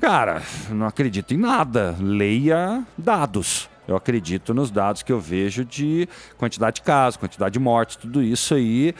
Cara, 0.00 0.42
não 0.70 0.86
acredito 0.86 1.34
em 1.34 1.38
nada. 1.38 1.94
Leia 1.98 2.82
dados. 2.96 3.68
Eu 3.86 3.96
acredito 3.96 4.52
nos 4.52 4.70
dados 4.70 5.02
que 5.02 5.12
eu 5.12 5.20
vejo 5.20 5.64
de 5.64 6.08
quantidade 6.36 6.76
de 6.76 6.82
casos, 6.82 7.16
quantidade 7.16 7.52
de 7.52 7.58
mortes, 7.58 7.96
tudo 7.96 8.22
isso 8.22 8.54
aí 8.54 8.94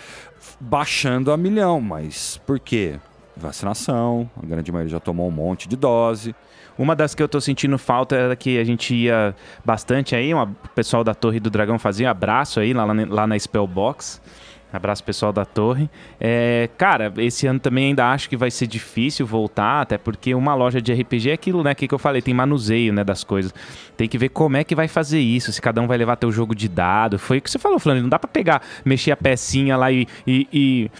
baixando 0.60 1.32
a 1.32 1.36
milhão. 1.36 1.80
Mas 1.80 2.40
por 2.46 2.60
quê? 2.60 2.98
Vacinação, 3.36 4.30
a 4.42 4.46
grande 4.46 4.72
maioria 4.72 4.92
já 4.92 5.00
tomou 5.00 5.28
um 5.28 5.32
monte 5.32 5.68
de 5.68 5.76
dose. 5.76 6.34
Uma 6.78 6.94
das 6.94 7.14
que 7.14 7.22
eu 7.22 7.28
tô 7.28 7.40
sentindo 7.40 7.78
falta 7.78 8.14
era 8.14 8.36
que 8.36 8.58
a 8.58 8.64
gente 8.64 8.94
ia 8.94 9.34
bastante 9.64 10.14
aí, 10.14 10.32
o 10.34 10.46
pessoal 10.74 11.02
da 11.02 11.14
Torre 11.14 11.40
do 11.40 11.50
Dragão 11.50 11.78
fazia 11.78 12.10
abraço 12.10 12.60
aí 12.60 12.74
lá, 12.74 12.84
lá 12.84 13.26
na 13.26 13.38
Spellbox. 13.38 14.20
Abraço 14.76 15.02
pessoal 15.02 15.32
da 15.32 15.44
Torre. 15.44 15.88
É, 16.20 16.68
cara, 16.78 17.12
esse 17.18 17.46
ano 17.46 17.58
também 17.58 17.86
ainda 17.86 18.10
acho 18.10 18.28
que 18.28 18.36
vai 18.36 18.50
ser 18.50 18.66
difícil 18.66 19.26
voltar, 19.26 19.80
até 19.82 19.98
porque 19.98 20.34
uma 20.34 20.54
loja 20.54 20.80
de 20.80 20.92
RPG 20.92 21.30
é 21.30 21.32
aquilo, 21.32 21.62
né? 21.62 21.74
Que, 21.74 21.88
que 21.88 21.94
eu 21.94 21.98
falei, 21.98 22.22
tem 22.22 22.34
manuseio, 22.34 22.92
né, 22.92 23.02
das 23.04 23.24
coisas. 23.24 23.54
Tem 23.96 24.08
que 24.08 24.18
ver 24.18 24.28
como 24.28 24.56
é 24.56 24.64
que 24.64 24.74
vai 24.74 24.88
fazer 24.88 25.18
isso, 25.20 25.52
se 25.52 25.60
cada 25.60 25.80
um 25.80 25.86
vai 25.86 25.96
levar 25.98 26.16
teu 26.16 26.30
jogo 26.30 26.54
de 26.54 26.68
dado. 26.68 27.18
Foi 27.18 27.38
o 27.38 27.42
que 27.42 27.50
você 27.50 27.58
falou, 27.58 27.78
Flávio, 27.78 28.02
não 28.02 28.08
dá 28.10 28.18
pra 28.18 28.28
pegar, 28.28 28.62
mexer 28.84 29.10
a 29.12 29.16
pecinha 29.16 29.76
lá 29.76 29.90
e- 29.90 30.06
e- 30.26 30.46
e 30.52 30.90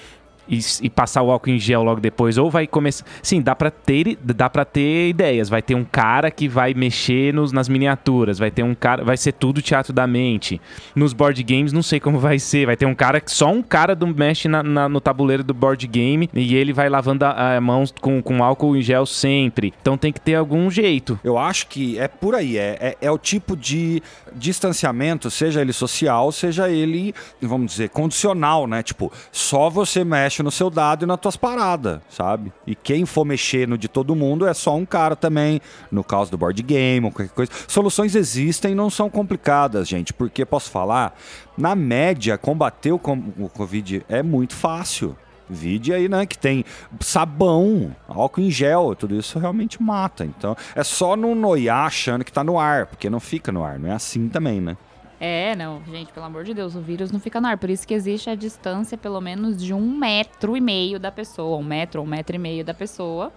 e, 0.49 0.59
e 0.83 0.91
passar 0.91 1.23
o 1.23 1.31
álcool 1.31 1.51
em 1.51 1.59
gel 1.59 1.83
logo 1.83 2.01
depois 2.01 2.39
ou 2.39 2.51
vai 2.51 2.67
começar 2.67 3.05
sim 3.23 3.41
dá 3.41 3.55
pra 3.55 3.71
ter 3.71 4.17
dá 4.23 4.49
para 4.51 4.65
ter 4.65 5.09
ideias. 5.09 5.49
Vai 5.49 5.63
ter 5.63 5.75
um 5.75 5.85
cara 5.85 6.31
que 6.31 6.49
vai 6.49 6.75
mexer 6.75 7.33
nos, 7.33 7.53
nas 7.53 7.69
miniaturas 7.69 8.39
vai 8.39 8.51
ter 8.51 8.63
um 8.63 8.75
cara 8.75 9.05
vai 9.05 9.17
ser 9.17 9.33
tudo 9.33 9.63
teatro 9.63 9.93
da 9.93 10.07
mente. 10.07 10.61
Nos 10.95 11.13
board 11.13 11.43
games 11.43 11.73
não 11.73 11.83
sei 11.83 11.99
como 12.01 12.19
vai 12.19 12.39
ser. 12.39 12.67
Vai 12.67 12.77
ter 12.77 12.87
um 12.87 12.95
cara 12.95 13.21
que 13.21 13.31
só 13.31 13.51
um 13.51 13.63
cara 13.63 13.95
do 13.95 14.07
mexe 14.07 14.49
na- 14.49 14.63
na- 14.63 14.89
no 14.89 15.01
tabuleiro 15.01 15.43
do 15.45 15.55
board 15.55 15.87
game 15.87 16.29
e 16.35 16.55
ele 16.55 16.73
vai 16.73 16.89
lavando 16.89 17.25
a, 17.25 17.57
a 17.57 17.61
mãos 17.61 17.93
com, 18.01 18.23
com 18.23 18.43
álcool 18.43 18.77
em 18.77 18.83
gel 18.83 19.07
sempre. 19.07 19.73
Então 19.81 19.97
tem 19.97 20.13
que 20.13 20.21
ter 20.21 20.35
algum 20.35 20.71
jeito. 20.71 21.19
Eu 21.25 21.37
acho 21.39 21.67
que 21.67 21.99
é 21.99 22.09
por 22.09 22.35
aí, 22.35 22.57
é, 22.57 22.77
é, 22.81 22.97
é 23.07 23.11
o 23.11 23.19
tipo 23.19 23.57
de 23.57 24.03
distanciamento, 24.37 25.31
seja 25.31 25.61
ele 25.61 25.73
social, 25.73 26.31
seja 26.31 26.69
ele, 26.69 27.15
vamos 27.41 27.73
dizer, 27.73 27.89
condicional, 27.91 28.67
né? 28.67 28.83
Tipo, 28.83 29.11
só 29.33 29.69
você 29.71 30.05
mexe 30.05 30.43
no 30.43 30.51
seu 30.51 30.71
dado 30.71 31.05
e 31.05 31.07
nas 31.07 31.19
tuas 31.19 31.37
paradas, 31.37 32.01
sabe? 32.09 32.53
E 32.67 32.75
quem 32.75 33.07
for 33.07 33.25
mexer 33.25 33.67
no 33.67 33.79
de 33.79 33.89
todo 33.89 34.15
mundo 34.15 34.47
é 34.47 34.55
só 34.55 34.77
um 34.77 34.85
cara 34.85 35.17
também, 35.17 35.61
no 35.91 36.05
caso 36.05 36.31
do 36.31 36.39
board 36.39 36.63
game 36.63 37.07
ou 37.07 37.13
qualquer 37.13 37.33
coisa. 37.33 37.51
Soluções 37.67 38.15
existem 38.15 38.73
e 38.73 38.75
não 38.75 38.91
são 38.91 39.09
complicadas, 39.09 39.89
gente, 39.89 40.13
porque 40.13 40.45
posso 40.45 40.71
falar, 40.71 41.19
na 41.57 41.75
média, 41.75 42.37
combater 42.37 42.93
o, 42.93 43.01
o 43.39 43.49
Covid 43.49 44.05
é 44.09 44.23
muito 44.23 44.55
fácil. 44.55 45.17
Vide 45.49 45.93
aí, 45.93 46.09
né, 46.09 46.27
que 46.27 46.37
tem 46.37 46.65
sabão, 47.01 47.95
álcool 48.09 48.41
em 48.41 48.51
gel, 48.51 48.95
tudo 48.97 49.15
isso 49.15 49.39
realmente 49.39 49.81
mata. 49.83 50.25
Então, 50.25 50.57
é 50.75 50.83
só 50.83 51.17
não 51.17 51.35
noiar 51.35 51.87
achando 51.87 52.25
que 52.25 52.33
tá 52.33 52.43
no 52.43 52.59
ar, 52.59 52.87
porque 52.87 53.09
não 53.09 53.21
fica 53.21 53.53
no 53.53 53.65
ar, 53.65 53.79
não 53.79 53.89
é 53.89 53.93
assim 53.93 54.29
também, 54.29 54.61
né? 54.61 54.77
É, 55.19 55.57
não, 55.57 55.83
gente, 55.91 56.13
pelo 56.13 56.27
amor 56.27 56.45
de 56.45 56.53
Deus, 56.53 56.75
o 56.75 56.81
vírus 56.81 57.11
não 57.11 57.19
fica 57.19 57.41
no 57.41 57.47
ar. 57.47 57.57
Por 57.57 57.71
isso 57.71 57.87
que 57.87 57.95
existe 57.95 58.29
a 58.29 58.35
distância, 58.35 58.99
pelo 58.99 59.21
menos, 59.21 59.63
de 59.63 59.73
um 59.73 59.97
metro 59.97 60.57
e 60.57 60.61
meio 60.61 60.99
da 60.99 61.11
pessoa. 61.11 61.57
Um 61.57 61.63
metro, 61.65 62.03
um 62.03 62.07
metro 62.07 62.37
e 62.37 62.39
meio 62.39 62.65
da 62.65 62.75
pessoa. 62.75 63.33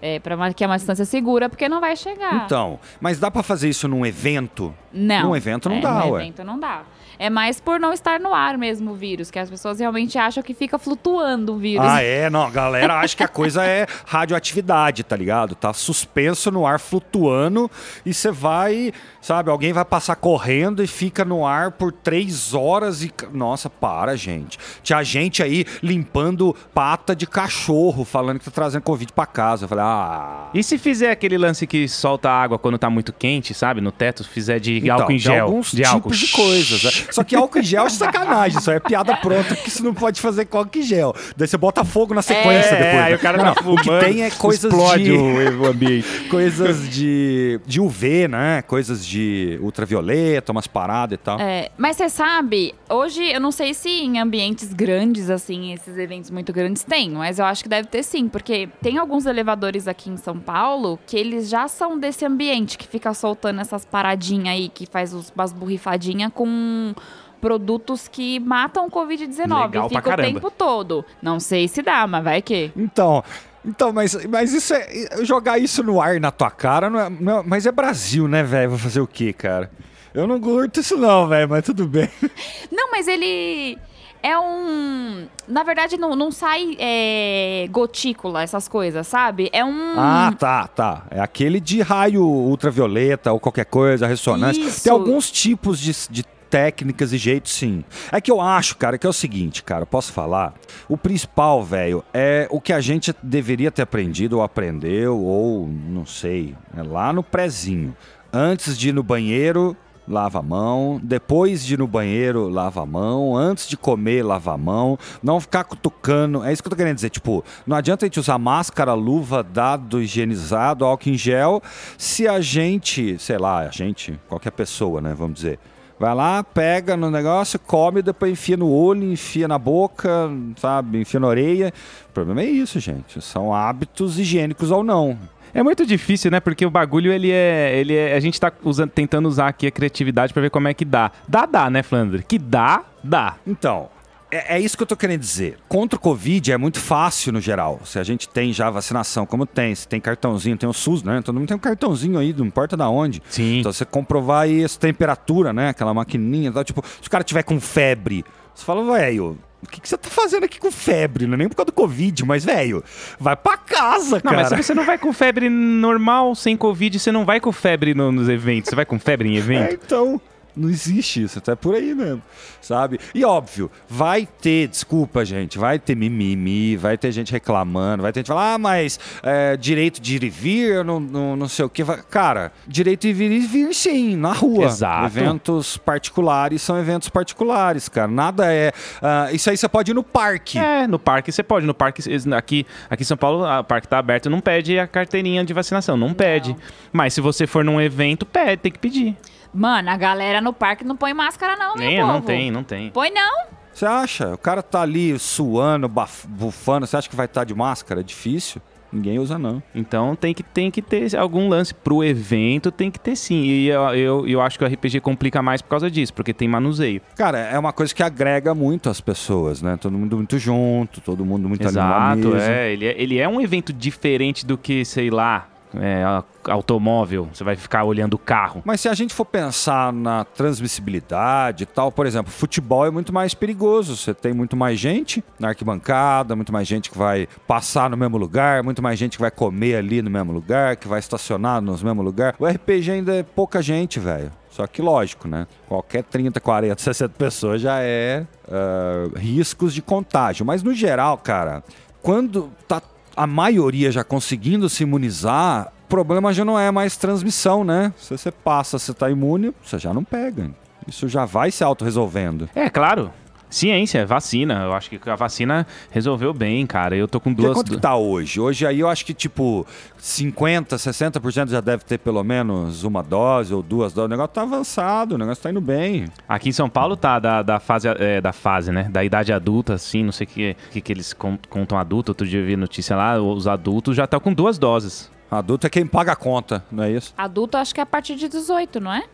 É, 0.00 0.18
pra 0.18 0.52
que 0.52 0.64
é 0.64 0.66
uma 0.66 0.76
distância 0.76 1.04
segura, 1.04 1.48
porque 1.48 1.68
não 1.68 1.80
vai 1.80 1.94
chegar. 1.94 2.44
Então, 2.44 2.80
mas 3.00 3.20
dá 3.20 3.30
pra 3.30 3.44
fazer 3.44 3.68
isso 3.68 3.86
num 3.86 4.04
evento? 4.04 4.74
Não. 4.92 5.28
Num 5.28 5.36
evento 5.36 5.68
não 5.68 5.76
é, 5.76 5.80
dá, 5.80 5.94
num 6.00 6.10
ué. 6.10 6.22
evento 6.22 6.42
não 6.42 6.58
dá. 6.58 6.82
É 7.22 7.30
mais 7.30 7.60
por 7.60 7.78
não 7.78 7.92
estar 7.92 8.18
no 8.18 8.34
ar 8.34 8.58
mesmo 8.58 8.90
o 8.90 8.94
vírus, 8.96 9.30
que 9.30 9.38
as 9.38 9.48
pessoas 9.48 9.78
realmente 9.78 10.18
acham 10.18 10.42
que 10.42 10.52
fica 10.52 10.76
flutuando 10.76 11.54
o 11.54 11.56
vírus. 11.56 11.86
Ah, 11.86 12.02
é? 12.02 12.28
Não, 12.28 12.42
a 12.42 12.50
galera 12.50 12.98
acha 12.98 13.16
que 13.16 13.22
a 13.22 13.28
coisa 13.28 13.64
é 13.64 13.86
radioatividade, 14.04 15.04
tá 15.04 15.14
ligado? 15.14 15.54
Tá 15.54 15.72
suspenso 15.72 16.50
no 16.50 16.66
ar, 16.66 16.80
flutuando, 16.80 17.70
e 18.04 18.12
você 18.12 18.32
vai, 18.32 18.92
sabe, 19.20 19.50
alguém 19.50 19.72
vai 19.72 19.84
passar 19.84 20.16
correndo 20.16 20.82
e 20.82 20.86
fica 20.88 21.24
no 21.24 21.46
ar 21.46 21.70
por 21.70 21.92
três 21.92 22.54
horas 22.54 23.04
e. 23.04 23.12
Nossa, 23.32 23.70
para, 23.70 24.16
gente. 24.16 24.58
Tinha 24.82 25.00
gente 25.04 25.44
aí 25.44 25.64
limpando 25.80 26.56
pata 26.74 27.14
de 27.14 27.24
cachorro, 27.28 28.04
falando 28.04 28.40
que 28.40 28.46
tá 28.46 28.50
trazendo 28.50 28.82
Covid 28.82 29.12
pra 29.12 29.26
casa. 29.26 29.66
Eu 29.66 29.68
falei, 29.68 29.84
ah. 29.84 30.48
e 30.52 30.60
se 30.60 30.76
fizer 30.76 31.12
aquele 31.12 31.38
lance 31.38 31.68
que 31.68 31.86
solta 31.86 32.28
água 32.28 32.58
quando 32.58 32.78
tá 32.78 32.90
muito 32.90 33.12
quente, 33.12 33.54
sabe? 33.54 33.80
No 33.80 33.92
teto, 33.92 34.24
fizer 34.24 34.58
de 34.58 34.78
Então, 34.78 34.94
álcool 34.96 35.12
em 35.12 35.16
tem 35.16 35.18
gel. 35.20 35.44
alguns 35.44 35.70
de 35.70 35.82
tipos 35.82 35.92
álcool. 35.94 36.10
de 36.10 36.28
coisas. 36.32 37.11
Só 37.12 37.22
que 37.24 37.36
álcool 37.36 37.58
em 37.58 37.62
gel 37.62 37.86
é 37.86 37.90
sacanagem, 37.90 38.58
isso 38.58 38.70
aí 38.70 38.76
é 38.76 38.80
piada 38.80 39.16
pronta, 39.16 39.54
porque 39.54 39.70
você 39.70 39.82
não 39.82 39.94
pode 39.94 40.20
fazer 40.20 40.46
com 40.46 40.58
álcool 40.58 40.78
em 40.78 40.82
gel. 40.82 41.14
Daí 41.36 41.46
você 41.46 41.56
bota 41.56 41.84
fogo 41.84 42.14
na 42.14 42.22
sequência 42.22 42.74
É, 42.74 42.82
depois. 42.84 43.04
aí 43.04 43.10
né? 43.10 43.16
o 43.16 43.18
cara 43.18 43.38
Não, 43.38 43.54
tá 43.54 43.62
não, 43.62 43.72
O 43.72 43.76
que 43.76 43.84
fumando, 43.84 44.04
tem 44.04 44.22
é 44.22 44.30
coisas 44.30 44.72
explode 44.72 45.04
de... 45.04 45.10
o, 45.12 45.62
o 45.62 45.66
ambiente. 45.66 46.06
coisas 46.30 46.88
de, 46.88 47.60
de 47.66 47.80
UV, 47.80 48.28
né? 48.28 48.62
Coisas 48.62 49.04
de 49.04 49.58
ultravioleta, 49.60 50.52
umas 50.52 50.66
paradas 50.66 51.14
e 51.14 51.18
tal. 51.18 51.40
É, 51.40 51.70
mas 51.76 51.96
você 51.96 52.08
sabe, 52.08 52.74
hoje 52.88 53.22
eu 53.32 53.40
não 53.40 53.50
sei 53.52 53.74
se 53.74 53.88
em 53.88 54.18
ambientes 54.18 54.72
grandes, 54.72 55.30
assim, 55.30 55.72
esses 55.72 55.96
eventos 55.98 56.30
muito 56.30 56.52
grandes 56.52 56.82
tem, 56.84 57.10
mas 57.10 57.38
eu 57.38 57.44
acho 57.44 57.62
que 57.62 57.68
deve 57.68 57.88
ter 57.88 58.02
sim, 58.02 58.28
porque 58.28 58.68
tem 58.80 58.98
alguns 58.98 59.26
elevadores 59.26 59.86
aqui 59.88 60.10
em 60.10 60.16
São 60.16 60.38
Paulo 60.38 60.98
que 61.06 61.16
eles 61.16 61.48
já 61.48 61.68
são 61.68 61.98
desse 61.98 62.24
ambiente, 62.24 62.78
que 62.78 62.86
fica 62.86 63.12
soltando 63.14 63.60
essas 63.60 63.84
paradinhas 63.84 64.54
aí, 64.54 64.68
que 64.68 64.86
faz 64.86 65.12
os, 65.12 65.32
umas 65.34 65.52
borrifadinhas 65.52 66.30
com 66.34 66.94
produtos 67.42 68.06
que 68.06 68.38
matam 68.38 68.86
o 68.86 68.90
Covid-19 68.90 69.42
Legal 69.42 69.66
e 69.66 69.70
pra 69.72 70.00
fica 70.00 70.14
o 70.14 70.16
tempo 70.16 70.50
todo. 70.50 71.04
Não 71.20 71.40
sei 71.40 71.66
se 71.66 71.82
dá, 71.82 72.06
mas 72.06 72.22
vai 72.22 72.40
que. 72.40 72.70
Então, 72.76 73.22
Então, 73.64 73.92
mas, 73.92 74.16
mas 74.26 74.54
isso 74.54 74.72
é. 74.72 75.24
Jogar 75.24 75.58
isso 75.58 75.82
no 75.82 76.00
ar 76.00 76.20
na 76.20 76.30
tua 76.30 76.50
cara, 76.52 76.88
não 76.88 77.00
é, 77.00 77.10
não 77.10 77.42
mas 77.44 77.66
é 77.66 77.72
Brasil, 77.72 78.28
né, 78.28 78.44
velho? 78.44 78.70
Vou 78.70 78.78
fazer 78.78 79.00
o 79.00 79.06
quê, 79.08 79.32
cara? 79.32 79.68
Eu 80.14 80.26
não 80.26 80.40
curto 80.40 80.78
isso, 80.78 80.96
não, 80.96 81.26
velho, 81.26 81.48
mas 81.48 81.64
tudo 81.64 81.86
bem. 81.86 82.08
Não, 82.70 82.90
mas 82.90 83.08
ele 83.08 83.78
é 84.22 84.38
um. 84.38 85.26
Na 85.48 85.62
verdade, 85.62 85.96
não, 85.96 86.14
não 86.14 86.30
sai 86.30 86.76
é, 86.78 87.66
gotícula, 87.70 88.42
essas 88.42 88.68
coisas, 88.68 89.06
sabe? 89.06 89.48
É 89.52 89.64
um. 89.64 89.94
Ah, 89.98 90.32
tá, 90.38 90.68
tá. 90.68 91.06
É 91.10 91.18
aquele 91.20 91.58
de 91.58 91.80
raio 91.80 92.22
ultravioleta 92.22 93.32
ou 93.32 93.40
qualquer 93.40 93.64
coisa, 93.64 94.06
ressonância. 94.06 94.60
Isso. 94.60 94.84
Tem 94.84 94.92
alguns 94.92 95.30
tipos 95.30 95.80
de, 95.80 95.92
de 96.10 96.24
técnicas 96.52 97.14
e 97.14 97.16
jeitos, 97.16 97.50
sim. 97.50 97.82
É 98.12 98.20
que 98.20 98.30
eu 98.30 98.38
acho, 98.38 98.76
cara, 98.76 98.98
que 98.98 99.06
é 99.06 99.10
o 99.10 99.12
seguinte, 99.12 99.62
cara, 99.62 99.86
posso 99.86 100.12
falar? 100.12 100.52
O 100.86 100.98
principal, 100.98 101.64
velho, 101.64 102.04
é 102.12 102.46
o 102.50 102.60
que 102.60 102.74
a 102.74 102.80
gente 102.80 103.14
deveria 103.22 103.70
ter 103.70 103.80
aprendido 103.80 104.36
ou 104.36 104.42
aprendeu, 104.42 105.18
ou 105.18 105.66
não 105.66 106.04
sei, 106.04 106.54
é 106.76 106.82
lá 106.82 107.10
no 107.10 107.22
prezinho. 107.22 107.96
Antes 108.30 108.76
de 108.76 108.90
ir 108.90 108.92
no 108.92 109.02
banheiro, 109.02 109.74
lava 110.06 110.40
a 110.40 110.42
mão. 110.42 111.00
Depois 111.02 111.64
de 111.64 111.72
ir 111.72 111.78
no 111.78 111.86
banheiro, 111.86 112.50
lava 112.50 112.82
a 112.82 112.86
mão. 112.86 113.34
Antes 113.34 113.66
de 113.66 113.76
comer, 113.76 114.22
lava 114.22 114.52
a 114.52 114.58
mão. 114.58 114.98
Não 115.22 115.40
ficar 115.40 115.64
cutucando. 115.64 116.44
É 116.44 116.52
isso 116.52 116.62
que 116.62 116.66
eu 116.66 116.70
tô 116.70 116.76
querendo 116.76 116.96
dizer. 116.96 117.10
Tipo, 117.10 117.44
não 117.66 117.76
adianta 117.76 118.04
a 118.04 118.06
gente 118.06 118.20
usar 118.20 118.38
máscara, 118.38 118.94
luva, 118.94 119.42
dado 119.42 120.02
higienizado, 120.02 120.84
álcool 120.84 121.10
em 121.10 121.16
gel, 121.16 121.62
se 121.96 122.26
a 122.26 122.40
gente, 122.40 123.18
sei 123.18 123.38
lá, 123.38 123.60
a 123.60 123.70
gente, 123.70 124.18
qualquer 124.28 124.52
pessoa, 124.52 125.00
né, 125.00 125.14
vamos 125.14 125.34
dizer. 125.34 125.58
Vai 126.02 126.16
lá, 126.16 126.42
pega 126.42 126.96
no 126.96 127.12
negócio, 127.12 127.60
come, 127.60 128.02
depois 128.02 128.32
enfia 128.32 128.56
no 128.56 128.68
olho, 128.68 129.12
enfia 129.12 129.46
na 129.46 129.56
boca, 129.56 130.28
sabe? 130.56 131.00
Enfia 131.00 131.20
na 131.20 131.28
orelha. 131.28 131.72
O 132.10 132.12
problema 132.12 132.42
é 132.42 132.46
isso, 132.46 132.80
gente. 132.80 133.22
São 133.22 133.54
hábitos 133.54 134.18
higiênicos 134.18 134.72
ou 134.72 134.82
não. 134.82 135.16
É 135.54 135.62
muito 135.62 135.86
difícil, 135.86 136.28
né? 136.32 136.40
Porque 136.40 136.66
o 136.66 136.70
bagulho, 136.72 137.12
ele 137.12 137.30
é. 137.30 137.78
Ele 137.78 137.94
é 137.94 138.16
a 138.16 138.18
gente 138.18 138.40
tá 138.40 138.50
usando, 138.64 138.90
tentando 138.90 139.28
usar 139.28 139.46
aqui 139.46 139.68
a 139.68 139.70
criatividade 139.70 140.32
pra 140.32 140.42
ver 140.42 140.50
como 140.50 140.66
é 140.66 140.74
que 140.74 140.84
dá. 140.84 141.12
Dá, 141.28 141.46
dá, 141.46 141.70
né, 141.70 141.84
Flandre? 141.84 142.24
Que 142.24 142.36
dá, 142.36 142.82
dá. 143.04 143.36
Então, 143.46 143.88
é, 144.32 144.56
é 144.56 144.60
isso 144.60 144.76
que 144.76 144.82
eu 144.82 144.86
tô 144.86 144.96
querendo 144.96 145.20
dizer. 145.20 145.58
Contra 145.68 145.96
o 145.96 146.00
Covid 146.00 146.50
é 146.52 146.56
muito 146.56 146.80
fácil 146.80 147.32
no 147.32 147.40
geral. 147.40 147.80
Se 147.84 147.98
a 147.98 148.02
gente 148.02 148.28
tem 148.28 148.52
já 148.52 148.70
vacinação, 148.70 149.24
como 149.26 149.44
tem, 149.46 149.74
se 149.74 149.86
tem 149.86 150.00
cartãozinho, 150.00 150.56
tem 150.56 150.68
o 150.68 150.72
SUS, 150.72 151.02
né? 151.02 151.20
Todo 151.22 151.38
mundo 151.38 151.48
tem 151.48 151.56
um 151.56 151.60
cartãozinho 151.60 152.18
aí, 152.18 152.32
não 152.32 152.46
importa 152.46 152.76
da 152.76 152.88
onde. 152.88 153.22
Sim. 153.28 153.60
Então 153.60 153.72
você 153.72 153.84
comprovar 153.84 154.42
aí 154.44 154.64
essa 154.64 154.78
temperatura, 154.80 155.52
né? 155.52 155.68
Aquela 155.68 155.92
maquininha, 155.94 156.50
tal. 156.50 156.64
tipo, 156.64 156.82
se 157.00 157.06
o 157.06 157.10
cara 157.10 157.22
tiver 157.22 157.42
com 157.42 157.60
febre, 157.60 158.24
você 158.54 158.64
fala, 158.64 158.84
velho, 158.98 159.38
o 159.62 159.68
que, 159.68 159.80
que 159.80 159.88
você 159.88 159.96
tá 159.96 160.10
fazendo 160.10 160.44
aqui 160.44 160.58
com 160.58 160.70
febre? 160.72 161.26
Não 161.26 161.34
é 161.34 161.36
nem 161.36 161.48
por 161.48 161.54
causa 161.56 161.66
do 161.66 161.72
Covid, 161.72 162.24
mas, 162.24 162.44
velho, 162.44 162.82
vai 163.20 163.36
pra 163.36 163.56
casa, 163.56 164.16
Não, 164.16 164.32
cara. 164.32 164.36
mas 164.38 164.48
se 164.48 164.56
você 164.56 164.74
não 164.74 164.84
vai 164.84 164.98
com 164.98 165.12
febre 165.12 165.48
normal, 165.48 166.34
sem 166.34 166.56
Covid, 166.56 166.98
você 166.98 167.12
não 167.12 167.24
vai 167.24 167.38
com 167.40 167.52
febre 167.52 167.94
no- 167.94 168.10
nos 168.10 168.28
eventos. 168.28 168.70
Você 168.70 168.74
vai 168.76 168.84
com 168.84 168.98
febre 168.98 169.28
em 169.28 169.34
É, 169.36 169.38
evento? 169.38 169.84
então. 169.84 170.20
Não 170.54 170.68
existe 170.68 171.22
isso, 171.22 171.38
até 171.38 171.54
por 171.54 171.74
aí 171.74 171.94
mesmo, 171.94 172.22
sabe? 172.60 172.98
E 173.14 173.24
óbvio, 173.24 173.70
vai 173.88 174.26
ter, 174.26 174.68
desculpa, 174.68 175.24
gente, 175.24 175.58
vai 175.58 175.78
ter 175.78 175.94
mimimi, 175.94 176.76
vai 176.76 176.98
ter 176.98 177.10
gente 177.10 177.32
reclamando, 177.32 178.02
vai 178.02 178.12
ter 178.12 178.20
gente 178.20 178.26
falando, 178.26 178.54
ah, 178.54 178.58
mas 178.58 179.00
é, 179.22 179.56
direito 179.56 180.00
de 180.00 180.16
ir 180.16 180.24
e 180.24 180.28
vir, 180.28 180.84
não, 180.84 181.00
não, 181.00 181.36
não 181.36 181.48
sei 181.48 181.64
o 181.64 181.70
que. 181.70 181.82
Cara, 182.10 182.52
direito 182.66 183.02
de 183.02 183.12
vir 183.12 183.30
e 183.30 183.40
vir 183.40 183.74
sim, 183.74 184.14
na 184.14 184.32
rua. 184.32 184.66
Exato. 184.66 185.06
Eventos 185.06 185.78
particulares 185.78 186.60
são 186.60 186.78
eventos 186.78 187.08
particulares, 187.08 187.88
cara. 187.88 188.08
Nada 188.08 188.52
é. 188.52 188.72
ah, 189.00 189.30
isso 189.32 189.48
aí 189.48 189.56
você 189.56 189.68
pode 189.68 189.92
ir 189.92 189.94
no 189.94 190.02
parque. 190.02 190.58
É, 190.58 190.86
no 190.86 190.98
parque 190.98 191.32
você 191.32 191.42
pode. 191.42 191.66
No 191.66 191.74
parque, 191.74 192.02
aqui, 192.36 192.66
aqui 192.90 193.02
em 193.02 193.06
São 193.06 193.16
Paulo, 193.16 193.44
o 193.44 193.64
parque 193.64 193.88
tá 193.88 193.98
aberto, 193.98 194.28
não 194.28 194.40
pede 194.40 194.78
a 194.78 194.86
carteirinha 194.86 195.44
de 195.44 195.54
vacinação. 195.54 195.96
Não, 195.96 196.12
pede. 196.12 196.54
Mas 196.92 197.14
se 197.14 197.20
você 197.20 197.46
for 197.46 197.64
num 197.64 197.80
evento, 197.80 198.26
pede, 198.26 198.62
tem 198.62 198.72
que 198.72 198.78
pedir. 198.78 199.16
Mano, 199.52 199.90
a 199.90 199.96
galera 199.96 200.40
no 200.40 200.52
parque 200.52 200.84
não 200.84 200.96
põe 200.96 201.12
máscara, 201.12 201.56
não, 201.56 201.74
meu 201.74 201.84
Nem, 201.86 202.00
povo. 202.00 202.12
não 202.12 202.20
tem, 202.22 202.50
não 202.50 202.64
tem. 202.64 202.90
Põe 202.90 203.10
não. 203.10 203.46
Você 203.72 203.86
acha? 203.86 204.34
O 204.34 204.38
cara 204.38 204.62
tá 204.62 204.82
ali 204.82 205.18
suando, 205.18 205.88
baf- 205.88 206.26
bufando, 206.26 206.86
você 206.86 206.96
acha 206.96 207.08
que 207.08 207.16
vai 207.16 207.26
estar 207.26 207.44
de 207.44 207.54
máscara? 207.54 208.00
É 208.00 208.02
difícil. 208.04 208.60
Ninguém 208.92 209.18
usa, 209.18 209.38
não. 209.38 209.62
Então 209.74 210.14
tem 210.14 210.34
que, 210.34 210.42
tem 210.42 210.70
que 210.70 210.82
ter 210.82 211.16
algum 211.16 211.48
lance 211.48 211.72
pro 211.72 212.04
evento, 212.04 212.70
tem 212.70 212.90
que 212.90 213.00
ter 213.00 213.16
sim. 213.16 213.42
E 213.42 213.68
eu, 213.68 213.80
eu, 213.94 214.28
eu 214.28 214.40
acho 214.42 214.58
que 214.58 214.64
o 214.64 214.68
RPG 214.68 215.00
complica 215.00 215.40
mais 215.40 215.62
por 215.62 215.70
causa 215.70 215.90
disso, 215.90 216.12
porque 216.12 216.34
tem 216.34 216.46
manuseio. 216.46 217.00
Cara, 217.16 217.38
é 217.38 217.58
uma 217.58 217.72
coisa 217.72 217.94
que 217.94 218.02
agrega 218.02 218.54
muito 218.54 218.90
as 218.90 219.00
pessoas, 219.00 219.62
né? 219.62 219.78
Todo 219.80 219.96
mundo 219.96 220.16
muito 220.18 220.38
junto, 220.38 221.00
todo 221.00 221.24
mundo 221.24 221.48
muito 221.48 221.66
ali 221.66 221.74
numa 221.74 222.12
Exato, 222.14 222.28
mesa. 222.34 222.50
é. 222.52 222.72
Ele, 222.74 222.86
é. 222.86 223.02
ele 223.02 223.18
é 223.18 223.26
um 223.26 223.40
evento 223.40 223.72
diferente 223.72 224.44
do 224.44 224.58
que, 224.58 224.84
sei 224.84 225.08
lá, 225.08 225.48
é, 225.78 226.02
automóvel. 226.44 227.28
Você 227.32 227.44
vai 227.44 227.56
ficar 227.56 227.84
olhando 227.84 228.14
o 228.14 228.18
carro. 228.18 228.62
Mas 228.64 228.80
se 228.80 228.88
a 228.88 228.94
gente 228.94 229.14
for 229.14 229.24
pensar 229.24 229.92
na 229.92 230.24
transmissibilidade 230.24 231.64
e 231.64 231.66
tal, 231.66 231.90
por 231.92 232.06
exemplo, 232.06 232.32
futebol 232.32 232.86
é 232.86 232.90
muito 232.90 233.12
mais 233.12 233.34
perigoso. 233.34 233.96
Você 233.96 234.14
tem 234.14 234.32
muito 234.32 234.56
mais 234.56 234.78
gente 234.78 235.22
na 235.38 235.48
arquibancada, 235.48 236.36
muito 236.36 236.52
mais 236.52 236.66
gente 236.66 236.90
que 236.90 236.98
vai 236.98 237.28
passar 237.46 237.90
no 237.90 237.96
mesmo 237.96 238.16
lugar, 238.16 238.62
muito 238.62 238.82
mais 238.82 238.98
gente 238.98 239.16
que 239.16 239.20
vai 239.20 239.30
comer 239.30 239.76
ali 239.76 240.02
no 240.02 240.10
mesmo 240.10 240.32
lugar, 240.32 240.76
que 240.76 240.88
vai 240.88 240.98
estacionar 240.98 241.60
no 241.60 241.72
mesmo 241.72 242.02
lugar. 242.02 242.34
O 242.38 242.46
RPG 242.46 242.90
ainda 242.90 243.14
é 243.14 243.22
pouca 243.22 243.62
gente, 243.62 243.98
velho. 243.98 244.30
Só 244.50 244.66
que 244.66 244.82
lógico, 244.82 245.26
né? 245.26 245.46
Qualquer 245.66 246.04
30, 246.04 246.38
40, 246.38 246.82
60 246.82 247.14
pessoas 247.16 247.60
já 247.62 247.80
é 247.80 248.26
ah, 248.50 249.08
riscos 249.16 249.72
de 249.72 249.80
contágio. 249.80 250.44
Mas 250.44 250.62
no 250.62 250.74
geral, 250.74 251.16
cara, 251.16 251.64
quando 252.02 252.52
tá 252.68 252.82
a 253.16 253.26
maioria 253.26 253.90
já 253.90 254.04
conseguindo 254.04 254.68
se 254.68 254.82
imunizar, 254.82 255.72
o 255.84 255.88
problema 255.88 256.32
já 256.32 256.44
não 256.44 256.58
é 256.58 256.70
mais 256.70 256.96
transmissão, 256.96 257.64
né? 257.64 257.92
Se 257.98 258.16
você 258.16 258.30
passa, 258.30 258.78
você 258.78 258.94
tá 258.94 259.10
imune, 259.10 259.52
você 259.62 259.78
já 259.78 259.92
não 259.92 260.04
pega. 260.04 260.50
Isso 260.86 261.08
já 261.08 261.24
vai 261.24 261.50
se 261.50 261.62
autorresolvendo. 261.62 262.48
É, 262.54 262.68
claro. 262.68 263.12
Ciência, 263.52 264.06
vacina. 264.06 264.62
Eu 264.64 264.72
acho 264.72 264.88
que 264.88 264.98
a 265.10 265.14
vacina 265.14 265.66
resolveu 265.90 266.32
bem, 266.32 266.66
cara. 266.66 266.96
Eu 266.96 267.06
tô 267.06 267.20
com 267.20 267.32
duas. 267.32 267.52
quanto 267.52 267.72
que 267.72 267.78
tá 267.80 267.94
hoje? 267.94 268.40
Hoje 268.40 268.66
aí 268.66 268.80
eu 268.80 268.88
acho 268.88 269.04
que 269.04 269.12
tipo 269.12 269.66
50, 269.98 270.76
60% 270.76 271.50
já 271.50 271.60
deve 271.60 271.84
ter 271.84 271.98
pelo 271.98 272.24
menos 272.24 272.82
uma 272.82 273.02
dose 273.02 273.52
ou 273.52 273.62
duas 273.62 273.92
doses. 273.92 274.06
O 274.06 274.08
negócio 274.08 274.32
tá 274.32 274.42
avançado, 274.42 275.14
o 275.14 275.18
negócio 275.18 275.42
tá 275.42 275.50
indo 275.50 275.60
bem. 275.60 276.06
Aqui 276.28 276.48
em 276.48 276.52
São 276.52 276.68
Paulo 276.68 276.96
tá 276.96 277.18
da, 277.18 277.42
da 277.42 277.60
fase, 277.60 277.88
é, 277.88 278.20
da 278.20 278.32
fase, 278.32 278.72
né? 278.72 278.84
Da 278.90 279.04
idade 279.04 279.32
adulta, 279.32 279.74
assim, 279.74 280.02
não 280.02 280.12
sei 280.12 280.24
o 280.24 280.28
que, 280.28 280.56
que, 280.70 280.80
que 280.80 280.92
eles 280.92 281.12
con- 281.12 281.38
contam 281.48 281.78
adulto. 281.78 282.10
Outro 282.10 282.26
dia 282.26 282.40
eu 282.40 282.46
vi 282.46 282.56
notícia 282.56 282.96
lá, 282.96 283.20
os 283.20 283.46
adultos 283.46 283.94
já 283.96 284.04
estão 284.04 284.18
com 284.18 284.32
duas 284.32 284.58
doses. 284.58 285.10
Adulto 285.30 285.66
é 285.66 285.70
quem 285.70 285.86
paga 285.86 286.12
a 286.12 286.16
conta, 286.16 286.62
não 286.70 286.84
é 286.84 286.90
isso? 286.90 287.14
Adulto, 287.16 287.56
acho 287.56 287.74
que 287.74 287.80
é 287.80 287.82
a 287.82 287.86
partir 287.86 288.16
de 288.16 288.28
18, 288.28 288.80
não 288.80 288.92
é? 288.92 289.04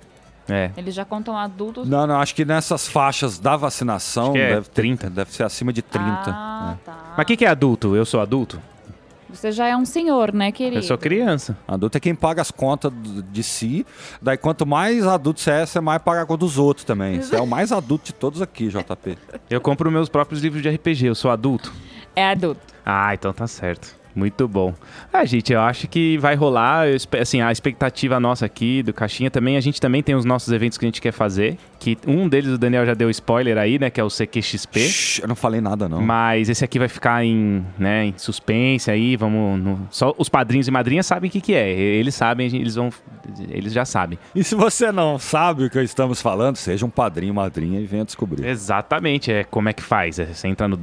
É. 0.49 0.71
Eles 0.77 0.95
já 0.95 1.05
contam 1.05 1.37
adultos. 1.37 1.89
Não, 1.89 2.07
não, 2.07 2.21
acho 2.21 2.35
que 2.35 2.45
nessas 2.45 2.89
faixas 2.89 3.39
da 3.39 3.57
vacinação 3.57 4.35
é 4.37 4.55
deve, 4.55 4.69
ter- 4.69 4.83
30. 4.83 5.11
deve 5.11 5.33
ser 5.33 5.43
acima 5.43 5.73
de 5.73 5.83
30. 5.83 6.09
Ah, 6.27 6.75
é. 6.75 6.85
tá. 6.85 7.15
Mas 7.17 7.25
o 7.25 7.27
que, 7.27 7.37
que 7.37 7.45
é 7.45 7.49
adulto? 7.49 7.95
Eu 7.95 8.05
sou 8.07 8.21
adulto? 8.21 8.61
Você 9.31 9.53
já 9.53 9.67
é 9.67 9.77
um 9.77 9.85
senhor, 9.85 10.33
né, 10.33 10.51
querido? 10.51 10.79
Eu 10.79 10.83
sou 10.83 10.97
criança. 10.97 11.55
Adulto 11.69 11.99
é 11.99 12.01
quem 12.01 12.15
paga 12.15 12.41
as 12.41 12.51
contas 12.51 12.91
de 13.31 13.43
si. 13.43 13.85
Daí, 14.23 14.39
quanto 14.39 14.65
mais 14.65 15.07
adulto 15.07 15.39
você 15.41 15.51
é, 15.51 15.67
você 15.67 15.81
mais 15.81 16.01
paga 16.01 16.23
a 16.23 16.27
conta 16.27 16.39
dos 16.39 16.57
outros 16.57 16.85
também. 16.85 17.21
Você 17.21 17.37
é 17.37 17.41
o 17.41 17.47
mais 17.47 17.71
adulto 17.71 18.07
de 18.07 18.15
todos 18.15 18.41
aqui, 18.41 18.69
JP. 18.69 19.19
Eu 19.51 19.61
compro 19.61 19.91
meus 19.91 20.09
próprios 20.09 20.41
livros 20.41 20.63
de 20.63 20.71
RPG. 20.71 21.09
Eu 21.09 21.15
sou 21.15 21.31
adulto. 21.31 21.71
É 22.17 22.31
adulto. 22.31 22.61
Ah, 22.87 23.13
então 23.13 23.31
tá 23.35 23.47
certo. 23.47 23.95
Muito 24.19 24.49
bom. 24.49 24.75
Ah, 25.13 25.25
gente, 25.25 25.53
eu 25.53 25.61
acho 25.61 25.87
que 25.87 26.19
vai 26.19 26.35
rolar, 26.35 26.87
assim, 27.21 27.41
a 27.41 27.53
expectativa 27.53 28.19
nossa 28.19 28.45
aqui 28.47 28.83
do 28.83 28.93
Caixinha 28.93 29.31
também, 29.31 29.57
a 29.57 29.61
gente 29.61 29.81
também 29.81 30.03
tem 30.03 30.17
os 30.17 30.25
nossos 30.25 30.53
eventos 30.53 30.77
que 30.77 30.85
a 30.85 30.89
gente 30.89 31.01
quer 31.01 31.13
fazer, 31.13 31.57
que 31.79 31.97
um 32.05 32.29
deles 32.29 32.51
o 32.51 32.59
Daniel 32.59 32.85
já 32.85 32.95
deu 32.95 33.09
spoiler 33.11 33.57
aí, 33.57 33.79
né, 33.79 33.91
que 33.91 34.01
é 34.01 34.05
o 34.05 34.09
CQXP. 34.09 34.81
Shhh, 34.81 35.21
eu 35.23 35.29
não 35.29 35.37
falei 35.37 35.61
nada, 35.61 35.89
não. 35.89 36.03
Mas 36.03 36.49
esse 36.49 36.65
aqui 36.65 36.79
vai 36.81 36.89
ficar 36.89 37.25
em, 37.25 37.65
né, 37.79 38.07
em 38.07 38.15
suspense 38.17 38.91
aí, 38.91 39.15
vamos... 39.17 39.61
no- 39.61 39.87
Só 39.91 40.13
os 40.19 40.29
padrinhos 40.29 40.67
e 40.67 40.71
madrinhas 40.73 41.07
sabem 41.07 41.29
o 41.29 41.33
que 41.33 41.41
que 41.41 41.55
é. 41.55 41.71
Eles 41.71 42.15
sabem, 42.17 42.49
eles 42.57 42.75
vão... 42.75 42.91
Eles 43.51 43.73
já 43.73 43.85
sabem. 43.85 44.19
E 44.35 44.43
se 44.43 44.55
você 44.55 44.91
não 44.91 45.19
sabe 45.19 45.65
o 45.65 45.71
que 45.71 45.79
estamos 45.81 46.21
falando, 46.21 46.57
seja 46.57 46.85
um 46.85 46.91
padrinho, 46.91 47.33
madrinha 47.35 47.79
e 47.79 47.87
venha 47.87 48.05
descobrir. 48.05 48.45
Exatamente, 48.47 49.31
é 49.31 49.45
como 49.45 49.69
é 49.69 49.73
que 49.73 49.83
faz? 49.83 50.19
É, 50.19 50.25
Você 50.27 50.49
entra 50.49 50.67
no 50.67 50.77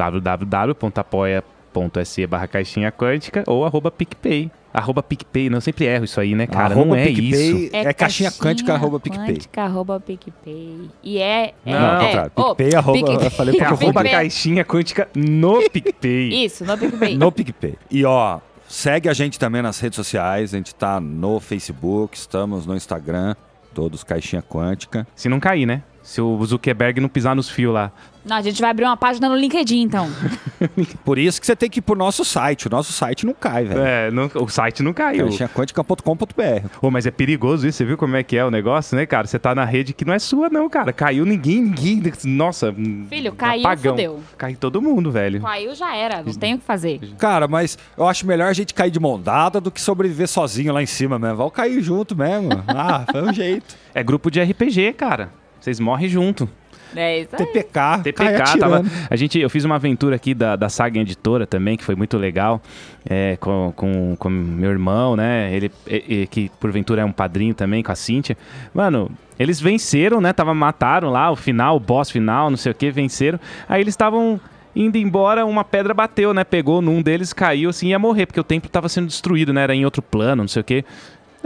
www.apoia.se 1.76 2.26
barra 2.28 2.48
caixinha 2.48 2.92
quântica 2.92 3.44
ou 3.46 3.66
arroba 3.66 3.92
PicPay. 3.92 4.50
Arroba 4.74 5.02
PicPay, 5.02 5.50
não, 5.50 5.58
eu 5.58 5.62
sempre 5.62 5.86
erro 5.86 6.04
isso 6.04 6.20
aí, 6.20 6.36
né, 6.36 6.48
cara? 6.48 6.74
Arroba 6.74 6.90
não 6.90 6.96
é 6.96 7.06
PicPay, 7.06 7.66
isso. 7.66 7.70
É, 7.74 7.94
caixinha 7.94 8.32
quântica, 8.32 8.74
arroba 8.74 9.00
PicPay. 9.00 9.36
Quântica, 9.36 9.64
arroba 9.64 10.00
PicPay. 10.02 10.90
E 11.02 11.18
é... 11.18 11.54
é 11.66 11.72
Não, 11.72 11.80
Não, 11.80 12.02
é, 12.02 12.32
ô, 12.36 12.56
PicPay, 12.56 12.76
arroba, 12.76 13.24
eu 13.24 13.32
falei 13.32 13.56
É 13.56 13.58
porque 13.58 13.64
arroba 13.64 14.02
PicPay. 14.02 14.12
caixinha 14.12 14.66
quântica 14.66 15.08
no 15.16 15.62
PicPay. 15.72 16.46
Isso, 16.46 16.66
no 16.66 16.78
PicPay. 16.78 17.18
no 17.18 17.32
PicPay. 17.32 17.78
E 17.90 18.04
ó, 18.04 18.40
segue 18.68 19.08
a 19.08 19.14
gente 19.14 19.40
também 19.40 19.62
nas 19.62 19.80
redes 19.80 19.96
sociais. 19.96 20.54
A 20.54 20.58
gente 20.58 20.76
tá 20.76 21.00
no 21.00 21.40
Facebook, 21.40 22.18
estamos 22.18 22.66
no 22.66 22.76
Instagram, 22.76 23.34
todos 23.74 24.04
Caixinha 24.04 24.42
Quântica. 24.42 25.08
Se 25.16 25.30
não 25.30 25.40
cair, 25.40 25.66
né? 25.66 25.84
Se 26.06 26.22
o 26.22 26.46
Zuckerberg 26.46 27.02
não 27.02 27.10
pisar 27.10 27.36
nos 27.36 27.50
fios 27.50 27.74
lá. 27.74 27.92
Não, 28.24 28.36
a 28.38 28.42
gente 28.42 28.62
vai 28.62 28.70
abrir 28.70 28.86
uma 28.86 28.96
página 28.96 29.28
no 29.28 29.36
LinkedIn, 29.36 29.82
então. 29.82 30.08
Por 31.04 31.18
isso 31.18 31.40
que 31.42 31.46
você 31.48 31.56
tem 31.56 31.68
que 31.70 31.80
ir 31.80 31.82
pro 31.82 31.96
nosso 31.96 32.24
site. 32.24 32.68
O 32.68 32.70
nosso 32.70 32.94
site 32.94 33.26
não 33.26 33.34
cai, 33.34 33.66
velho. 33.66 33.80
É, 33.82 34.12
não- 34.12 34.30
o 34.36 34.48
site 34.48 34.82
não 34.84 34.94
caiu. 34.94 35.26
Caixinhaquântica.com.br. 35.26 36.68
Ô, 36.82 36.92
mas 36.92 37.06
é 37.06 37.12
perigoso 37.12 37.68
isso, 37.68 37.80
você 37.80 37.86
viu 37.86 37.98
como 37.98 38.16
é 38.16 38.24
que 38.24 38.38
é 38.38 38.46
o 38.46 38.52
negócio, 38.52 38.96
né, 38.96 39.06
cara? 39.06 39.26
Você 39.28 39.38
tá 39.40 39.54
na 39.56 39.66
rede 39.66 39.94
que 39.94 40.06
não 40.06 40.14
é 40.14 40.20
sua, 40.20 40.48
não, 40.50 40.70
cara. 40.70 40.94
Caiu 40.94 41.26
ninguém, 41.26 41.62
ninguém. 41.62 42.04
Nossa. 42.26 42.74
Filho, 43.10 43.34
caiu, 43.34 43.62
apagão. 43.62 43.96
fudeu. 43.96 44.20
Caiu 44.38 44.58
todo 44.58 44.82
mundo, 44.82 45.12
velho. 45.12 45.42
Caiu 45.42 45.74
já 45.76 45.96
era, 45.96 46.22
não 46.24 46.34
tem 46.34 46.54
o 46.54 46.60
que 46.60 46.66
fazer. 46.66 47.00
Cara, 47.18 47.48
mas 47.48 47.78
eu 47.98 48.08
acho 48.08 48.26
melhor 48.28 48.48
a 48.50 48.54
gente 48.54 48.74
cair 48.76 48.92
de 48.92 49.00
mão 49.00 49.20
dada 49.20 49.60
do 49.60 49.72
que 49.72 49.82
sobreviver 49.82 50.28
sozinho 50.28 50.72
lá 50.74 50.82
em 50.84 50.88
cima 50.88 51.18
mesmo. 51.18 51.38
Vamos 51.38 51.54
cair 51.54 51.82
junto 51.82 52.16
mesmo. 52.16 52.50
Ah, 52.68 53.06
foi 53.12 53.22
um 53.24 53.34
jeito. 53.34 53.76
É 53.94 54.04
grupo 54.04 54.30
de 54.30 54.42
RPG, 54.42 54.94
cara. 54.94 55.30
Vocês 55.66 55.80
morrem 55.80 56.08
junto. 56.08 56.48
É 56.96 57.22
isso 57.22 57.30
aí. 57.36 57.44
TPK. 57.48 57.98
TPK, 58.04 58.60
tava, 58.60 58.84
a 59.10 59.16
gente, 59.16 59.40
eu 59.40 59.50
fiz 59.50 59.66
uma 59.66 59.76
aventura 59.76 60.16
aqui 60.16 60.36
da, 60.36 60.56
da 60.56 60.70
Saga 60.70 61.00
Editora 61.00 61.48
também, 61.48 61.76
que 61.76 61.84
foi 61.84 61.96
muito 61.96 62.20
legal, 62.20 62.62
é, 63.04 63.36
com, 63.40 63.74
com, 63.76 64.16
com 64.16 64.30
meu 64.30 64.70
irmão, 64.70 65.16
né? 65.16 65.52
Ele, 65.52 65.72
e- 65.88 66.22
e- 66.22 66.28
que 66.28 66.52
porventura 66.60 67.02
é 67.02 67.06
um 67.06 67.12
padrinho 67.12 67.56
também, 67.56 67.82
com 67.82 67.92
a 67.92 67.96
Cíntia. 67.96 68.38
Mano, 68.76 69.10
eles 69.40 69.60
venceram, 69.60 70.22
né? 70.22 70.32
Tava, 70.34 70.54
mataram 70.54 71.10
lá 71.10 71.32
o 71.32 71.36
final, 71.36 71.78
o 71.78 71.80
boss 71.80 72.12
final, 72.12 72.52
não 72.52 72.58
sei 72.58 72.72
o 72.72 72.76
que, 72.76 72.92
venceram. 72.92 73.40
Aí 73.68 73.82
eles 73.82 73.94
estavam 73.94 74.40
indo 74.76 74.98
embora, 74.98 75.46
uma 75.46 75.64
pedra 75.64 75.94
bateu, 75.96 76.34
né? 76.34 76.44
Pegou 76.44 76.80
num 76.82 77.02
deles, 77.02 77.34
caiu 77.34 77.72
assim, 77.72 77.88
ia 77.88 77.98
morrer, 77.98 78.26
porque 78.28 78.40
o 78.40 78.44
templo 78.44 78.70
tava 78.70 78.88
sendo 78.88 79.08
destruído, 79.08 79.52
né? 79.52 79.64
Era 79.64 79.74
em 79.74 79.84
outro 79.84 80.02
plano, 80.04 80.44
não 80.44 80.48
sei 80.48 80.62
o 80.62 80.64
que. 80.66 80.86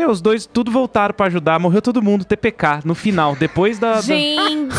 Os 0.08 0.22
dois 0.22 0.46
tudo 0.46 0.72
voltaram 0.72 1.14
pra 1.14 1.28
ajudar, 1.28 1.60
morreu 1.60 1.82
todo 1.82 2.02
mundo, 2.02 2.24
TPK, 2.26 2.82
no 2.86 2.94
final, 2.96 3.36
depois 3.36 3.78
da- 3.80 3.96
da... 3.96 4.02
Gente! 4.02 4.70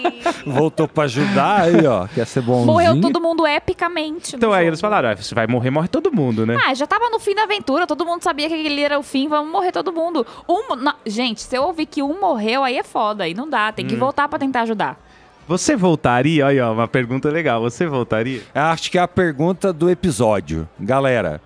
Voltou 0.46 0.86
pra 0.88 1.04
ajudar 1.04 1.62
aí, 1.62 1.86
ó. 1.86 2.06
Quer 2.08 2.26
ser 2.26 2.40
bonzinho. 2.42 2.66
Morreu 2.66 3.00
todo 3.00 3.20
mundo 3.20 3.46
epicamente. 3.46 4.36
Então 4.36 4.52
aí 4.52 4.60
jogo. 4.60 4.68
eles 4.70 4.80
falaram, 4.80 5.08
ah, 5.10 5.14
você 5.16 5.34
vai 5.34 5.46
morrer, 5.46 5.70
morre 5.70 5.88
todo 5.88 6.12
mundo, 6.12 6.46
né? 6.46 6.56
Ah, 6.66 6.74
já 6.74 6.86
tava 6.86 7.08
no 7.10 7.18
fim 7.18 7.34
da 7.34 7.42
aventura, 7.44 7.86
todo 7.86 8.04
mundo 8.04 8.22
sabia 8.22 8.48
que 8.48 8.54
aquele 8.54 8.80
era 8.82 8.98
o 8.98 9.02
fim, 9.02 9.28
vamos 9.28 9.50
morrer 9.52 9.72
todo 9.72 9.92
mundo. 9.92 10.26
Um, 10.48 10.74
na- 10.76 10.96
gente, 11.06 11.40
se 11.42 11.56
eu 11.56 11.62
ouvir 11.64 11.86
que 11.86 12.02
um 12.02 12.18
morreu, 12.20 12.64
aí 12.64 12.76
é 12.78 12.82
foda, 12.82 13.24
aí 13.24 13.34
não 13.34 13.48
dá, 13.48 13.70
tem 13.72 13.86
que 13.86 13.94
Hum. 13.94 13.98
voltar 13.98 14.28
pra 14.28 14.38
tentar 14.38 14.62
ajudar. 14.62 14.98
Você 15.48 15.74
voltaria? 15.74 16.46
Olha, 16.46 16.68
ó, 16.68 16.72
uma 16.72 16.86
pergunta 16.86 17.28
legal. 17.28 17.60
Você 17.62 17.86
voltaria? 17.86 18.42
Acho 18.54 18.90
que 18.90 18.96
é 18.98 19.00
a 19.00 19.08
pergunta 19.08 19.72
do 19.72 19.90
episódio. 19.90 20.68
Galera, 20.78 21.40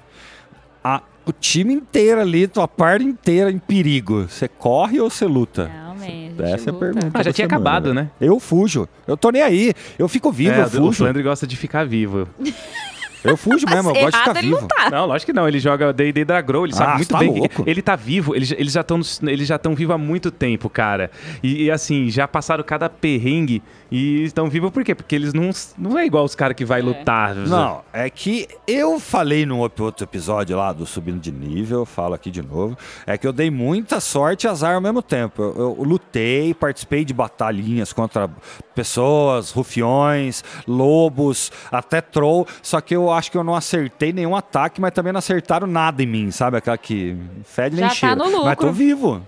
a- 0.83 1.01
o 1.27 1.33
time 1.33 1.75
inteiro 1.75 2.21
ali, 2.21 2.47
tua 2.47 2.69
parte 2.69 3.05
inteira 3.05 3.51
em 3.51 3.59
perigo. 3.59 4.27
Você 4.29 4.49
corre 4.49 5.01
ou 5.01 5.09
você 5.11 5.27
luta? 5.27 5.71
Realmente. 5.73 6.43
Essa 6.43 6.69
é 6.69 6.71
a 6.71 6.73
luta. 6.73 6.79
pergunta. 6.87 7.11
Ah, 7.15 7.23
já 7.23 7.33
tinha 7.33 7.47
semana, 7.47 7.55
acabado, 7.57 7.95
né? 7.95 8.11
Eu 8.21 8.39
fujo. 8.39 8.89
Eu 9.07 9.17
tô 9.17 9.31
nem 9.31 9.43
aí. 9.43 9.73
Eu 9.99 10.09
fico 10.09 10.31
vivo, 10.31 10.55
É, 10.55 10.61
eu 10.63 10.67
o 10.67 10.69
fujo. 10.71 11.05
Flandre 11.05 11.23
gosta 11.23 11.47
de 11.47 11.57
ficar 11.57 11.85
vivo. 11.85 12.29
Eu 13.25 13.37
fujo 13.37 13.67
mesmo, 13.69 13.91
eu 13.91 13.95
gosto 13.95 14.13
de 14.13 14.19
ficar 14.19 14.37
ele 14.39 14.49
vivo. 14.49 14.61
não 14.61 14.69
tá. 14.69 14.91
Não, 14.91 15.07
lógico 15.07 15.33
que 15.33 15.37
não. 15.37 15.49
Ele 15.49 15.59
joga 15.59 15.93
D&D 15.93 16.25
da 16.25 16.41
Grow, 16.41 16.65
ele 16.67 16.75
sabe 16.75 16.93
Ah, 16.93 16.97
muito 16.97 17.09
tá 17.09 17.19
bem. 17.19 17.33
que- 17.33 17.39
louco. 17.41 17.65
ele 17.67 17.83
tá 17.83 17.97
vivo, 17.97 18.35
eles, 18.35 18.53
eles 18.53 18.73
já 18.73 18.81
estão 18.83 19.01
eles 19.23 19.49
já 19.49 19.57
estão 19.57 19.75
vivos 19.75 19.95
há 19.95 19.99
muito 19.99 20.31
tempo, 20.31 20.69
cara. 20.69 21.11
E, 21.43 21.65
e, 21.65 21.71
assim, 21.71 22.11
já 22.11 22.29
passaram 22.29 22.63
cada 22.63 22.89
perrengue 22.89 23.63
e 23.91 24.23
estão 24.25 24.49
vivos 24.49 24.71
por 24.71 24.85
quê? 24.85 24.95
Porque 24.95 25.15
eles 25.15 25.33
não 25.33 25.51
não 25.79 25.99
é 25.99 26.05
igual 26.07 26.25
os 26.25 26.35
caras 26.35 26.57
que 26.57 26.65
vai 26.65 26.83
lutar. 26.83 27.35
Não, 27.35 27.83
é 27.93 28.09
que 28.11 28.47
eu 28.67 28.99
falei 29.01 29.47
num 29.47 29.59
outro 29.59 29.93
episódio 30.01 30.57
lá 30.57 30.73
do 30.73 30.85
Subindo 30.87 31.21
de 31.21 31.31
Nível, 31.33 31.85
falo 31.85 32.15
aqui 32.15 32.31
de 32.31 32.43
novo, 32.43 32.77
é 33.07 33.17
que 33.17 33.27
eu 33.27 33.33
dei 33.33 33.51
muita 33.51 34.01
sorte 34.01 34.45
e 34.45 34.49
azar 34.49 34.75
ao 34.75 34.81
mesmo 34.81 35.01
tempo. 35.03 35.41
Eu, 35.43 35.77
eu 35.79 35.85
lutei, 35.85 36.53
participei 36.55 37.05
de 37.05 37.15
batalhinhas 37.15 37.93
contra 37.93 38.29
pessoas, 38.75 39.51
rufiões, 39.51 40.43
lobos, 40.67 41.53
até 41.71 42.01
troll, 42.01 42.47
só 42.63 42.81
que 42.81 42.95
eu 42.95 43.11
acho 43.15 43.31
que 43.31 43.39
eu 43.39 43.45
não 43.45 43.55
acertei 43.55 44.13
nenhum 44.13 44.35
ataque, 44.37 44.81
mas 44.81 44.93
também 44.93 45.13
não 45.13 45.19
acertaram 45.19 45.67
nada 45.67 46.03
em 46.03 46.07
mim, 46.07 46.31
sabe? 46.31 46.57
Aquela 46.57 46.77
que 46.79 47.17
fede 47.45 47.77
nem 47.77 47.85
Já 47.85 47.89
tá 47.89 47.95
cheira. 47.95 48.17
Mas 48.45 48.57
tô 48.57 48.71
vivo. 48.73 49.23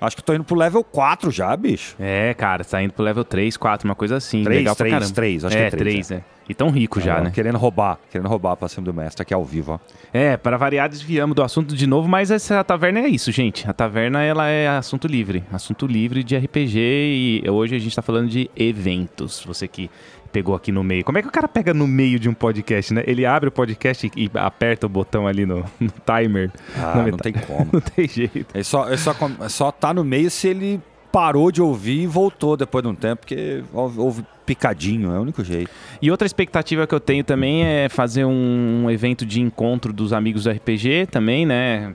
Acho 0.00 0.16
que 0.16 0.22
tô 0.24 0.34
indo 0.34 0.42
pro 0.42 0.56
level 0.56 0.82
4 0.82 1.30
já, 1.30 1.56
bicho. 1.56 1.94
É, 2.00 2.34
cara, 2.34 2.64
tá 2.64 2.82
indo 2.82 2.92
pro 2.92 3.04
level 3.04 3.24
3, 3.24 3.56
4, 3.56 3.88
uma 3.88 3.94
coisa 3.94 4.16
assim. 4.16 4.42
Três, 4.42 4.58
legal 4.58 4.74
pra 4.74 4.82
três, 4.84 4.94
caramba. 4.94 5.14
três, 5.14 5.44
acho 5.44 5.56
que 5.56 5.62
é, 5.62 5.66
é 5.66 5.70
três, 5.70 6.08
3, 6.08 6.10
é. 6.10 6.24
E 6.48 6.54
tão 6.54 6.70
rico 6.70 7.00
já, 7.00 7.18
Ah, 7.18 7.20
né? 7.20 7.30
Querendo 7.32 7.56
roubar, 7.56 8.00
querendo 8.10 8.26
roubar 8.28 8.56
pra 8.56 8.66
cima 8.68 8.84
do 8.84 8.92
mestre 8.92 9.22
aqui 9.22 9.32
ao 9.32 9.44
vivo, 9.44 9.74
ó. 9.74 9.78
É, 10.12 10.36
para 10.36 10.56
variar, 10.56 10.88
desviamos 10.88 11.36
do 11.36 11.42
assunto 11.44 11.76
de 11.76 11.86
novo, 11.86 12.08
mas 12.08 12.32
essa 12.32 12.64
taverna 12.64 12.98
é 12.98 13.06
isso, 13.06 13.30
gente. 13.30 13.70
A 13.70 13.72
taverna, 13.72 14.24
ela 14.24 14.48
é 14.48 14.66
assunto 14.68 15.06
livre. 15.06 15.44
Assunto 15.52 15.86
livre 15.86 16.24
de 16.24 16.36
RPG 16.36 17.42
e 17.44 17.48
hoje 17.48 17.76
a 17.76 17.78
gente 17.78 17.94
tá 17.94 18.02
falando 18.02 18.28
de 18.28 18.50
eventos. 18.56 19.40
Você 19.46 19.68
que 19.68 19.88
pegou 20.32 20.54
aqui 20.54 20.72
no 20.72 20.82
meio. 20.82 21.04
Como 21.04 21.18
é 21.18 21.22
que 21.22 21.28
o 21.28 21.30
cara 21.30 21.46
pega 21.46 21.74
no 21.74 21.86
meio 21.86 22.18
de 22.18 22.28
um 22.28 22.34
podcast, 22.34 22.94
né? 22.94 23.04
Ele 23.06 23.26
abre 23.26 23.48
o 23.48 23.52
podcast 23.52 24.10
e, 24.16 24.24
e 24.24 24.30
aperta 24.34 24.86
o 24.86 24.88
botão 24.88 25.26
ali 25.26 25.44
no, 25.44 25.58
no 25.78 25.92
timer. 26.04 26.50
Ah, 26.76 26.94
não 26.96 27.04
metade. 27.04 27.22
tem 27.22 27.32
como. 27.32 27.68
Não 27.72 27.80
tem 27.80 28.08
jeito. 28.08 28.46
Ele 28.54 28.64
só, 28.64 28.88
ele 28.88 28.98
só, 28.98 29.14
só 29.48 29.70
tá 29.70 29.94
no 29.94 30.04
meio 30.04 30.30
se 30.30 30.48
ele 30.48 30.80
parou 31.10 31.52
de 31.52 31.60
ouvir 31.60 32.02
e 32.02 32.06
voltou 32.06 32.56
depois 32.56 32.82
de 32.82 32.88
um 32.88 32.94
tempo, 32.94 33.20
porque 33.20 33.62
houve, 33.72 34.24
picadinho, 34.46 35.14
é 35.14 35.18
o 35.18 35.22
único 35.22 35.44
jeito. 35.44 35.70
E 36.00 36.10
outra 36.10 36.26
expectativa 36.26 36.86
que 36.86 36.94
eu 36.94 37.00
tenho 37.00 37.22
também 37.22 37.64
é 37.64 37.88
fazer 37.88 38.24
um 38.24 38.90
evento 38.90 39.26
de 39.26 39.40
encontro 39.40 39.92
dos 39.92 40.12
amigos 40.12 40.44
do 40.44 40.50
RPG 40.50 41.08
também, 41.10 41.44
né? 41.44 41.94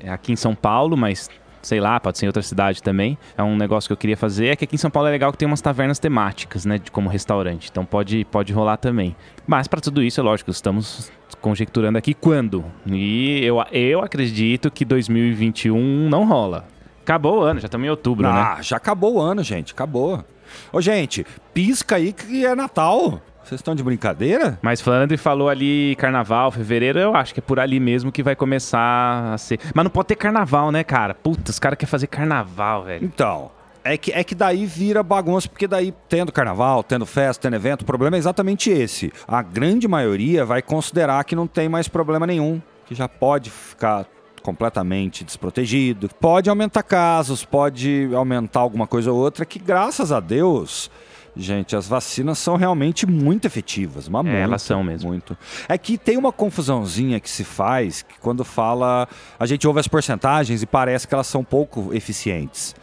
É 0.00 0.10
aqui 0.10 0.32
em 0.32 0.36
São 0.36 0.54
Paulo, 0.54 0.96
mas 0.96 1.30
sei 1.62 1.80
lá, 1.80 1.98
pode 2.00 2.18
ser 2.18 2.26
em 2.26 2.28
outra 2.28 2.42
cidade 2.42 2.82
também. 2.82 3.16
É 3.36 3.42
um 3.42 3.56
negócio 3.56 3.88
que 3.88 3.92
eu 3.92 3.96
queria 3.96 4.16
fazer. 4.16 4.48
É 4.48 4.56
que 4.56 4.64
aqui 4.64 4.74
em 4.74 4.78
São 4.78 4.90
Paulo 4.90 5.08
é 5.08 5.12
legal 5.12 5.32
que 5.32 5.38
tem 5.38 5.46
umas 5.46 5.60
tavernas 5.60 5.98
temáticas, 5.98 6.66
né? 6.66 6.80
Como 6.90 7.08
restaurante. 7.08 7.68
Então 7.70 7.84
pode, 7.84 8.24
pode 8.26 8.52
rolar 8.52 8.76
também. 8.76 9.16
Mas 9.46 9.68
para 9.68 9.80
tudo 9.80 10.02
isso, 10.02 10.20
é 10.20 10.22
lógico, 10.22 10.50
estamos 10.50 11.10
conjecturando 11.40 11.96
aqui 11.96 12.14
quando. 12.14 12.64
E 12.86 13.40
eu, 13.44 13.56
eu 13.72 14.02
acredito 14.02 14.70
que 14.70 14.84
2021 14.84 16.08
não 16.08 16.26
rola. 16.26 16.66
Acabou 17.02 17.40
o 17.40 17.42
ano, 17.42 17.60
já 17.60 17.66
estamos 17.66 17.86
em 17.86 17.90
outubro, 17.90 18.26
né? 18.26 18.40
Ah, 18.40 18.62
já 18.62 18.76
acabou 18.76 19.14
o 19.14 19.20
ano, 19.20 19.42
gente, 19.42 19.72
acabou. 19.72 20.24
Ô, 20.72 20.80
gente, 20.80 21.26
pisca 21.52 21.96
aí 21.96 22.12
que 22.12 22.46
é 22.46 22.54
Natal. 22.54 23.20
Vocês 23.44 23.60
estão 23.60 23.74
de 23.74 23.82
brincadeira? 23.82 24.58
Mas 24.62 24.80
Flandre 24.80 25.16
falou 25.16 25.48
ali 25.48 25.96
carnaval, 25.96 26.50
fevereiro, 26.50 26.98
eu 26.98 27.14
acho 27.14 27.34
que 27.34 27.40
é 27.40 27.42
por 27.42 27.58
ali 27.58 27.80
mesmo 27.80 28.12
que 28.12 28.22
vai 28.22 28.36
começar 28.36 29.32
a 29.32 29.38
ser. 29.38 29.58
Mas 29.74 29.84
não 29.84 29.90
pode 29.90 30.08
ter 30.08 30.16
carnaval, 30.16 30.70
né, 30.70 30.84
cara? 30.84 31.14
Puta, 31.14 31.50
os 31.50 31.58
caras 31.58 31.76
querem 31.76 31.90
fazer 31.90 32.06
carnaval, 32.06 32.84
velho. 32.84 33.04
Então, 33.04 33.50
é 33.84 33.96
que, 33.96 34.12
é 34.12 34.22
que 34.22 34.34
daí 34.34 34.64
vira 34.64 35.02
bagunça, 35.02 35.48
porque 35.48 35.66
daí, 35.66 35.92
tendo 36.08 36.30
carnaval, 36.30 36.82
tendo 36.82 37.04
festa, 37.04 37.42
tendo 37.42 37.56
evento, 37.56 37.82
o 37.82 37.84
problema 37.84 38.16
é 38.16 38.18
exatamente 38.18 38.70
esse. 38.70 39.12
A 39.26 39.42
grande 39.42 39.88
maioria 39.88 40.44
vai 40.44 40.62
considerar 40.62 41.24
que 41.24 41.34
não 41.34 41.46
tem 41.46 41.68
mais 41.68 41.88
problema 41.88 42.26
nenhum, 42.26 42.62
que 42.86 42.94
já 42.94 43.08
pode 43.08 43.50
ficar 43.50 44.06
completamente 44.42 45.24
desprotegido. 45.24 46.08
Pode 46.20 46.48
aumentar 46.50 46.82
casos, 46.82 47.44
pode 47.44 48.10
aumentar 48.14 48.60
alguma 48.60 48.86
coisa 48.86 49.10
ou 49.10 49.18
outra, 49.18 49.44
que 49.44 49.58
graças 49.58 50.12
a 50.12 50.20
Deus. 50.20 50.90
Gente, 51.34 51.74
as 51.74 51.86
vacinas 51.88 52.38
são 52.38 52.56
realmente 52.56 53.06
muito 53.06 53.46
efetivas, 53.46 54.08
mas 54.08 54.22
muito, 54.22 54.36
É, 54.36 54.40
elas 54.42 54.62
são 54.62 54.82
mesmo. 54.84 55.08
Muito. 55.08 55.36
É 55.68 55.78
que 55.78 55.96
tem 55.96 56.18
uma 56.18 56.30
confusãozinha 56.30 57.18
que 57.18 57.30
se 57.30 57.42
faz 57.42 58.02
que 58.02 58.18
quando 58.20 58.44
fala, 58.44 59.08
a 59.38 59.46
gente 59.46 59.66
ouve 59.66 59.80
as 59.80 59.88
porcentagens 59.88 60.62
e 60.62 60.66
parece 60.66 61.08
que 61.08 61.14
elas 61.14 61.26
são 61.26 61.42
pouco 61.42 61.90
eficientes. 61.94 62.74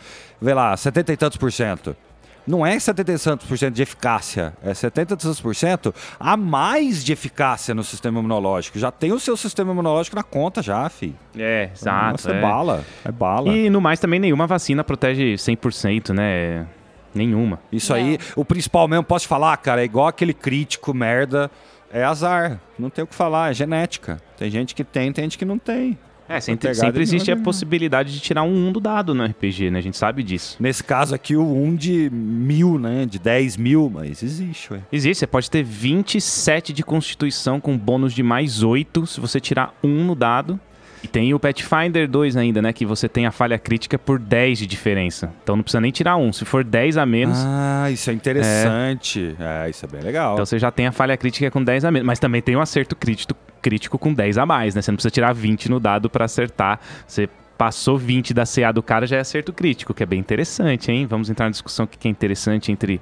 Vê 0.41 0.53
lá, 0.53 0.75
70 0.75 1.13
e 1.13 1.17
tantos 1.17 1.37
por 1.37 1.51
cento. 1.51 1.95
Não 2.47 2.65
é 2.65 2.79
70 2.79 3.11
e 3.11 3.19
tantos 3.19 3.47
por 3.47 3.57
cento 3.59 3.75
de 3.75 3.83
eficácia, 3.83 4.53
é 4.63 4.73
70 4.73 5.13
e 5.13 5.17
tantos 5.17 5.39
por 5.39 5.55
cento 5.55 5.93
a 6.19 6.35
mais 6.35 7.03
de 7.03 7.13
eficácia 7.13 7.75
no 7.75 7.83
sistema 7.83 8.17
imunológico. 8.17 8.79
Já 8.79 8.89
tem 8.89 9.11
o 9.11 9.19
seu 9.19 9.37
sistema 9.37 9.71
imunológico 9.71 10.15
na 10.15 10.23
conta 10.23 10.59
já, 10.63 10.89
fi. 10.89 11.13
É, 11.37 11.69
exato. 11.71 12.11
Nossa, 12.13 12.31
é. 12.31 12.37
é. 12.39 12.41
bala, 12.41 12.83
é 13.05 13.11
bala. 13.11 13.49
E 13.49 13.69
no 13.69 13.79
mais 13.79 13.99
também 13.99 14.19
nenhuma 14.19 14.47
vacina 14.47 14.83
protege 14.83 15.35
100%, 15.35 16.11
né? 16.11 16.65
Nenhuma. 17.13 17.59
Isso 17.71 17.93
aí, 17.93 18.17
o 18.35 18.45
principal 18.45 18.87
mesmo, 18.87 19.03
posso 19.03 19.25
te 19.25 19.29
falar, 19.29 19.55
cara, 19.57 19.81
é 19.81 19.85
igual 19.85 20.07
aquele 20.07 20.33
crítico 20.33 20.93
merda, 20.93 21.49
é 21.91 22.03
azar. 22.03 22.59
Não 22.77 22.89
tem 22.89 23.03
o 23.03 23.07
que 23.07 23.15
falar, 23.15 23.51
é 23.51 23.53
genética. 23.53 24.21
Tem 24.37 24.49
gente 24.49 24.75
que 24.75 24.83
tem, 24.83 25.11
tem 25.11 25.23
gente 25.25 25.37
que 25.37 25.45
não 25.45 25.57
tem. 25.57 25.97
É, 26.29 26.39
sempre, 26.39 26.75
sempre 26.75 27.01
existe 27.01 27.31
a 27.31 27.37
possibilidade 27.37 28.13
de 28.13 28.19
tirar 28.19 28.43
um 28.43 28.67
1 28.67 28.71
do 28.73 28.79
dado 28.79 29.15
no 29.15 29.25
RPG, 29.25 29.71
né? 29.71 29.79
A 29.79 29.81
gente 29.81 29.97
sabe 29.97 30.21
disso. 30.21 30.57
Nesse 30.59 30.83
caso 30.83 31.15
aqui, 31.15 31.35
o 31.35 31.41
1 31.41 31.75
de 31.75 32.07
mil, 32.11 32.77
né? 32.77 33.07
De 33.07 33.17
10 33.17 33.57
mil, 33.57 33.89
mas 33.91 34.21
existe, 34.21 34.71
ué. 34.71 34.81
Existe, 34.91 35.21
você 35.21 35.27
pode 35.27 35.49
ter 35.49 35.63
27 35.63 36.71
de 36.71 36.83
constituição 36.83 37.59
com 37.59 37.75
bônus 37.75 38.13
de 38.13 38.21
mais 38.21 38.61
8 38.61 39.07
se 39.07 39.19
você 39.19 39.39
tirar 39.39 39.73
um 39.83 40.03
no 40.03 40.13
dado. 40.13 40.59
E 41.03 41.07
tem 41.07 41.33
o 41.33 41.39
Pathfinder 41.39 42.07
2 42.09 42.35
ainda, 42.35 42.61
né? 42.61 42.73
Que 42.73 42.85
você 42.85 43.07
tem 43.07 43.25
a 43.25 43.31
falha 43.31 43.57
crítica 43.57 43.97
por 43.97 44.19
10 44.19 44.59
de 44.59 44.67
diferença. 44.67 45.31
Então 45.43 45.55
não 45.55 45.63
precisa 45.63 45.79
nem 45.81 45.91
tirar 45.91 46.17
um. 46.17 46.33
Se 46.33 46.43
for 46.45 46.63
10 46.63 46.97
a 46.97 47.05
menos, 47.05 47.37
Ah, 47.39 47.89
isso 47.89 48.09
é 48.09 48.13
interessante. 48.13 49.35
É, 49.39 49.69
isso 49.69 49.85
é 49.85 49.87
bem 49.87 50.01
legal. 50.01 50.33
então 50.33 50.45
você 50.45 50.59
já 50.59 50.71
tem 50.71 50.87
a 50.87 50.91
falha 50.91 51.15
crítica 51.15 51.49
com 51.49 51.63
10 51.63 51.85
a 51.85 51.91
menos. 51.91 52.05
Mas 52.05 52.19
também 52.19 52.41
tem 52.41 52.55
o 52.55 52.61
acerto 52.61 52.95
crítico, 52.95 53.33
crítico 53.61 53.97
com 53.97 54.13
10 54.13 54.37
a 54.37 54.45
mais, 54.45 54.75
né? 54.75 54.81
Você 54.81 54.91
não 54.91 54.95
precisa 54.97 55.11
tirar 55.11 55.33
20 55.33 55.69
no 55.69 55.79
dado 55.79 56.09
pra 56.09 56.25
acertar. 56.25 56.79
Você 57.07 57.29
Passou 57.57 57.97
20 57.97 58.33
da 58.33 58.45
CA 58.45 58.71
do 58.71 58.81
cara, 58.81 59.05
já 59.05 59.17
é 59.17 59.19
acerto 59.19 59.51
crítico, 59.51 59.93
que 59.93 60.01
é 60.01 60.05
bem 60.05 60.17
interessante, 60.17 60.89
hein? 60.93 61.05
Vamos 61.05 61.29
entrar 61.29 61.47
na 61.47 61.51
discussão 61.51 61.85
que 61.85 62.07
é 62.07 62.09
interessante 62.09 62.71
entre, 62.71 63.01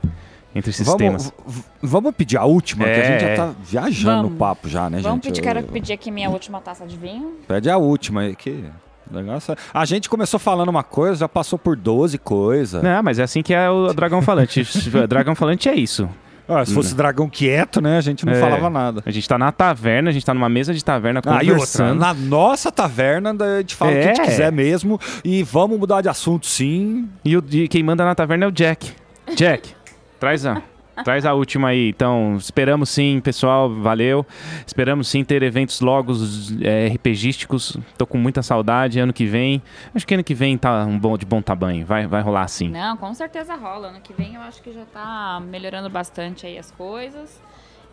entre 0.58 0.72
sistemas. 0.74 1.32
Vamos, 1.46 1.64
vamos 1.82 2.16
pedir 2.16 2.38
a 2.38 2.46
última, 2.46 2.86
que 2.86 2.92
a 2.92 3.04
gente 3.04 3.24
É. 3.26 3.36
já 3.36 3.46
tá 3.48 3.54
viajando 3.64 4.16
Vamos. 4.18 4.32
no 4.32 4.38
papo 4.38 4.68
já, 4.68 4.90
né, 4.90 5.00
Vamos 5.02 5.16
gente? 5.18 5.24
pedir, 5.26 5.42
quero 5.42 5.60
Eu- 5.60 5.64
pedir 5.68 5.94
aqui 5.94 6.12
minha 6.12 6.30
última 6.30 6.60
taça 6.62 6.86
de 6.86 6.98
vinho. 6.98 7.34
Pede 7.48 7.70
a 7.70 7.78
última 7.78 8.22
aí, 8.22 8.36
que... 8.36 8.66
o 9.12 9.16
negócio 9.16 9.54
é- 9.54 9.58
A 9.74 9.86
gente 9.86 10.10
começou 10.10 10.40
falando 10.40 10.70
uma 10.70 10.84
coisa, 10.84 11.20
já 11.20 11.30
passou 11.30 11.58
por 11.60 11.76
12 11.76 12.18
coisas. 12.18 12.82
Não, 12.84 13.04
mas 13.04 13.20
é 13.20 13.24
assim 13.24 13.42
que 13.44 13.54
é 13.54 13.70
o 13.70 13.92
dragão 13.96 14.22
falante. 14.22 14.64
dragão 15.08 15.36
falante 15.36 15.70
é 15.70 15.76
isso. 15.76 16.10
Ah, 16.50 16.64
se 16.66 16.74
fosse 16.74 16.96
dragão 16.96 17.28
quieto, 17.30 17.82
né, 17.82 17.98
a 17.98 18.02
gente 18.02 18.26
não 18.26 18.32
É. 18.32 18.40
falava 18.40 18.70
nada. 18.70 19.04
A 19.06 19.12
gente 19.12 19.28
tá 19.28 19.38
na 19.38 19.52
taverna, 19.52 20.10
a 20.10 20.14
gente 20.14 20.26
tá 20.26 20.34
numa 20.34 20.48
mesa 20.48 20.74
de 20.74 20.82
taverna 20.82 21.20
Ah, 21.26 21.30
e 21.44 21.52
outra, 21.52 21.54
conversando. 21.56 22.00
na 22.00 22.14
nossa 22.14 22.72
taverna 22.72 23.32
a 23.32 23.58
gente 23.60 23.76
fala 23.76 23.92
o 23.92 23.94
que 23.96 24.00
a 24.00 24.04
gente 24.08 24.22
É. 24.22 24.24
quiser 24.24 24.50
mesmo 24.50 24.98
e 25.26 25.44
vamos 25.44 25.78
mudar 25.78 26.00
de 26.02 26.08
assunto 26.08 26.46
sim. 26.48 27.10
E, 27.26 27.36
o, 27.36 27.44
e 27.52 27.68
quem 27.68 27.84
manda 27.84 28.06
na 28.06 28.16
taverna 28.16 28.46
é 28.46 28.48
o 28.48 28.52
Jack. 28.52 28.94
Jack, 29.36 29.76
traz 30.20 30.46
a, 30.46 30.62
traz 31.04 31.26
a 31.26 31.34
última 31.34 31.70
aí. 31.70 31.90
Então, 31.90 32.36
esperamos 32.38 32.90
sim, 32.90 33.20
pessoal, 33.20 33.74
valeu. 33.74 34.26
Esperamos 34.66 35.08
sim 35.08 35.24
ter 35.24 35.44
eventos 35.44 35.82
logos 35.82 36.54
é, 36.62 36.88
RPGísticos. 36.88 37.78
Tô 37.98 38.06
com 38.06 38.18
muita 38.18 38.42
saudade. 38.42 39.00
Ano 39.00 39.14
que 39.14 39.26
vem, 39.26 39.62
acho 39.94 40.06
que 40.06 40.14
ano 40.14 40.24
que 40.24 40.34
vem 40.34 40.58
tá 40.58 40.86
um 40.86 40.98
bom, 40.98 41.18
de 41.18 41.26
bom 41.26 41.42
tamanho. 41.42 41.86
Vai, 41.86 42.08
vai 42.08 42.22
rolar 42.22 42.48
sim. 42.48 42.70
Não, 42.70 42.98
com 42.98 43.14
certeza 43.14 43.56
rola. 43.56 43.90
Ano 43.90 44.02
que 44.02 44.14
vem 44.14 44.36
eu 44.36 44.42
acho 44.42 44.62
que 44.62 44.72
já 44.74 44.86
tá 44.86 45.42
melhorando 45.46 45.90
bastante 45.90 46.46
aí 46.46 46.58
as 46.58 46.72
coisas. 46.72 47.42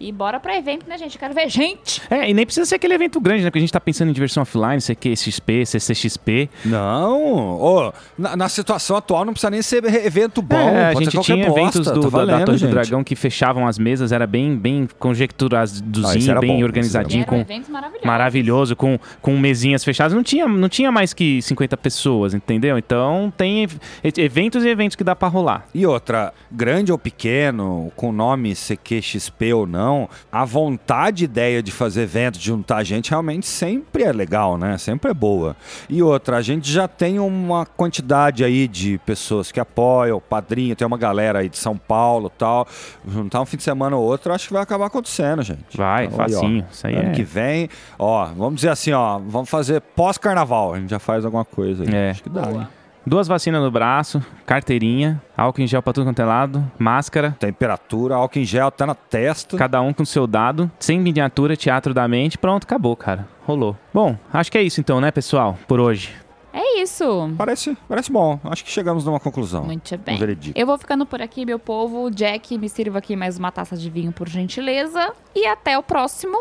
E 0.01 0.11
bora 0.13 0.41
pra 0.41 0.57
evento, 0.57 0.87
né, 0.89 0.99
gente? 0.99 1.15
Eu 1.15 1.21
quero 1.21 1.33
ver 1.35 1.49
gente! 1.49 2.03
É, 2.11 2.29
e 2.29 2.35
nem 2.35 2.45
precisa 2.45 2.67
ser 2.67 2.75
aquele 2.75 2.95
evento 2.95 3.21
grande, 3.21 3.43
né? 3.45 3.51
Porque 3.51 3.59
a 3.59 3.61
gente 3.61 3.73
tá 3.73 3.81
pensando 3.81 4.09
em 4.11 4.13
diversão 4.13 4.43
offline, 4.43 4.81
CQXP, 4.81 5.65
CCXP. 5.67 6.51
Não, 6.65 7.55
ô, 7.61 7.93
na, 8.19 8.37
na 8.37 8.49
situação 8.49 8.97
atual 8.97 9.25
não 9.25 9.33
precisa 9.33 9.51
nem 9.51 9.63
ser 9.63 9.85
evento 9.85 10.43
bom, 10.43 10.57
É, 10.57 10.89
a 10.89 10.95
gente 10.95 11.19
tinha 11.21 11.47
bosta, 11.47 11.61
eventos 11.61 11.81
do, 11.81 11.85
tá 11.85 11.93
da- 11.93 12.01
da, 12.01 12.09
valendo, 12.11 12.45
Torre 12.47 12.59
do 12.59 12.61
gente. 12.61 12.71
Dragão 12.71 13.05
que 13.05 13.15
fechavam 13.15 13.67
as 13.67 13.79
mesas, 13.79 14.11
era 14.13 14.27
bem, 14.27 14.57
bem 14.57 14.89
Ah, 14.91 14.95
conjecturadozinho, 14.99 16.31
era 16.31 16.41
bem 16.41 16.59
bom, 16.59 16.63
organizadinho, 16.65 17.25
com, 17.25 17.37
eventos 17.37 17.69
maravilhosos. 17.69 18.07
maravilhoso, 18.07 18.77
com, 18.77 18.99
com 19.23 19.39
mesinhas 19.39 19.85
fechadas. 19.85 20.13
Não 20.15 20.23
tinha, 20.23 20.47
não 20.49 20.69
tinha 20.69 20.91
mais 20.91 21.13
que 21.15 21.41
50 21.43 21.77
pessoas, 21.77 22.35
entendeu? 22.35 22.77
Então 22.79 23.33
tem 23.37 23.63
ev- 23.65 23.79
eventos 24.17 24.65
e 24.65 24.69
eventos 24.69 24.97
que 24.97 25.05
dá 25.05 25.15
pra 25.15 25.29
rolar. 25.29 25.67
E 25.75 25.87
outra, 25.87 26.33
grande 26.51 26.91
ou 26.93 26.99
pequeno, 26.99 27.93
com 27.97 28.11
nome 28.13 28.55
CQXP 28.55 29.53
ou 29.53 29.67
não, 29.67 29.94
a 30.31 30.45
vontade, 30.45 31.25
ideia 31.25 31.63
de 31.63 31.71
fazer 31.71 32.03
evento, 32.03 32.39
de 32.39 32.47
juntar 32.47 32.83
gente, 32.85 33.11
realmente 33.11 33.47
sempre 33.47 34.03
é 34.03 34.13
legal, 34.13 34.57
né? 34.59 34.77
Sempre 34.79 35.11
é 35.11 35.15
boa. 35.15 35.57
E 35.89 36.03
outra, 36.03 36.37
a 36.37 36.43
gente 36.43 36.71
já 36.71 36.87
tem 36.87 37.19
uma 37.19 37.65
quantidade 37.67 38.45
aí 38.45 38.69
de 38.69 38.99
pessoas 38.99 39.51
que 39.51 39.61
apoiam, 39.61 40.21
padrinho, 40.21 40.77
tem 40.77 40.87
uma 40.87 40.99
galera 40.99 41.41
aí 41.41 41.49
de 41.49 41.59
São 41.59 41.77
Paulo 41.77 42.31
e 42.35 42.39
tal. 42.39 42.67
Juntar 43.07 43.41
um 43.41 43.47
fim 43.47 43.57
de 43.57 43.63
semana 43.63 43.97
ou 43.97 44.05
outro, 44.05 44.33
acho 44.33 44.47
que 44.49 44.53
vai 44.53 44.63
acabar 44.63 44.87
acontecendo, 44.87 45.43
gente. 45.43 45.77
Vai, 45.77 46.07
Então, 46.07 46.21
aí, 46.21 46.35
ó, 46.35 46.41
facinho. 46.41 46.67
Isso 46.71 46.87
aí 46.87 46.97
ano 46.97 47.11
é. 47.11 47.13
que 47.13 47.23
vem, 47.23 47.69
ó, 47.99 48.27
vamos 48.27 48.57
dizer 48.57 48.71
assim, 48.71 48.93
ó, 48.93 49.19
vamos 49.19 49.49
fazer 49.49 49.81
pós-carnaval. 49.81 50.75
A 50.75 50.79
gente 50.81 50.91
já 50.91 50.99
faz 50.99 51.25
alguma 51.25 51.45
coisa 51.45 51.85
aí. 51.85 51.95
É. 51.95 52.11
Acho 52.11 52.23
que 52.23 52.31
dá, 52.31 52.43
Boa. 52.43 52.63
hein? 52.63 52.69
Duas 53.07 53.29
vacinas 53.29 53.63
no 53.63 53.71
braço, 53.71 54.25
carteirinha, 54.47 55.21
álcool 55.37 55.61
em 55.61 55.67
gel 55.67 55.83
pra 55.83 55.93
tudo 55.93 56.05
quanto 56.07 56.21
é 56.23 56.25
lado, 56.25 56.65
máscara, 56.79 57.37
Temperatura, 57.39 58.15
álcool 58.15 58.39
em 58.39 58.45
gel 58.45 58.69
até 58.69 58.87
na 58.87 58.95
testa. 58.95 59.59
cada 59.59 59.81
um 59.83 59.93
com 59.93 60.05
seu 60.07 60.27
dado, 60.27 60.71
sem 60.81 60.99
miniatura, 60.99 61.55
teatro 61.57 61.93
da 61.93 62.09
mente, 62.09 62.39
pronto, 62.39 62.65
acabou, 62.65 62.97
cara. 62.97 63.29
Rolou. 63.47 63.77
Bom, 63.93 64.17
acho 64.33 64.51
que 64.51 64.57
é 64.57 64.63
isso 64.63 64.81
então, 64.81 65.03
né, 65.03 65.11
pessoal, 65.11 65.59
por 65.69 65.81
hoje. 65.81 66.15
É 66.51 66.81
isso. 66.81 67.31
Parece, 67.37 67.77
parece 67.89 68.13
bom. 68.13 68.39
Acho 68.45 68.65
que 68.65 68.71
chegamos 68.71 69.05
numa 69.05 69.19
conclusão. 69.19 69.65
Muito 69.65 69.93
Um 69.95 69.99
bem. 69.99 70.17
veredicto. 70.19 70.59
Eu 70.59 70.65
vou 70.67 70.79
ficando 70.79 71.05
por 71.05 71.21
aqui, 71.21 71.45
meu 71.45 71.59
povo. 71.59 72.09
Jack, 72.11 72.57
me 72.57 72.69
sirva 72.69 72.99
aqui 72.99 73.17
mais 73.17 73.37
uma 73.37 73.51
taça 73.51 73.77
de 73.77 73.91
vinho, 73.91 74.13
por 74.13 74.29
gentileza. 74.29 75.13
E 75.35 75.47
até 75.47 75.77
o 75.77 75.83
próximo. 75.83 76.39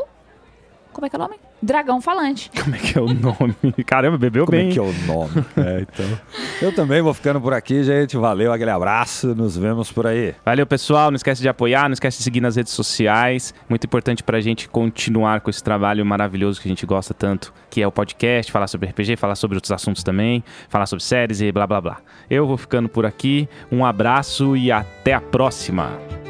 Como 0.93 1.07
é 1.07 1.09
que 1.09 1.15
é 1.15 1.19
o 1.19 1.21
nome? 1.21 1.35
Dragão 1.63 2.01
Falante. 2.01 2.51
Como 2.61 2.75
é 2.75 2.79
que 2.79 2.97
é 2.97 3.01
o 3.01 3.07
nome? 3.07 3.55
Caramba, 3.85 4.17
bebeu 4.17 4.45
Como 4.45 4.57
bem. 4.57 4.69
é 4.69 4.71
que 4.73 4.79
é 4.79 4.81
o 4.81 4.93
nome? 5.07 5.31
é, 5.55 5.81
então. 5.81 6.19
Eu 6.61 6.75
também 6.75 7.01
vou 7.01 7.13
ficando 7.13 7.39
por 7.39 7.53
aqui, 7.53 7.83
gente. 7.83 8.17
Valeu, 8.17 8.51
aquele 8.51 8.69
abraço. 8.69 9.33
Nos 9.33 9.55
vemos 9.57 9.89
por 9.91 10.05
aí. 10.05 10.35
Valeu, 10.45 10.67
pessoal. 10.67 11.09
Não 11.09 11.15
esquece 11.15 11.41
de 11.41 11.47
apoiar, 11.47 11.87
não 11.87 11.93
esquece 11.93 12.17
de 12.17 12.23
seguir 12.23 12.41
nas 12.41 12.57
redes 12.57 12.73
sociais. 12.73 13.53
Muito 13.69 13.85
importante 13.85 14.21
pra 14.21 14.41
gente 14.41 14.67
continuar 14.67 15.39
com 15.39 15.49
esse 15.49 15.63
trabalho 15.63 16.05
maravilhoso 16.05 16.59
que 16.61 16.67
a 16.67 16.69
gente 16.71 16.85
gosta 16.85 17.13
tanto, 17.13 17.53
que 17.69 17.81
é 17.81 17.87
o 17.87 17.91
podcast, 17.91 18.51
falar 18.51 18.67
sobre 18.67 18.89
RPG, 18.89 19.15
falar 19.15 19.35
sobre 19.35 19.55
outros 19.55 19.71
assuntos 19.71 20.03
também, 20.03 20.43
falar 20.67 20.85
sobre 20.85 21.03
séries 21.03 21.39
e 21.39 21.49
blá 21.51 21.65
blá 21.65 21.79
blá. 21.79 21.97
Eu 22.29 22.45
vou 22.45 22.57
ficando 22.57 22.89
por 22.89 23.05
aqui. 23.05 23.47
Um 23.71 23.85
abraço 23.85 24.57
e 24.57 24.69
até 24.71 25.13
a 25.13 25.21
próxima. 25.21 26.22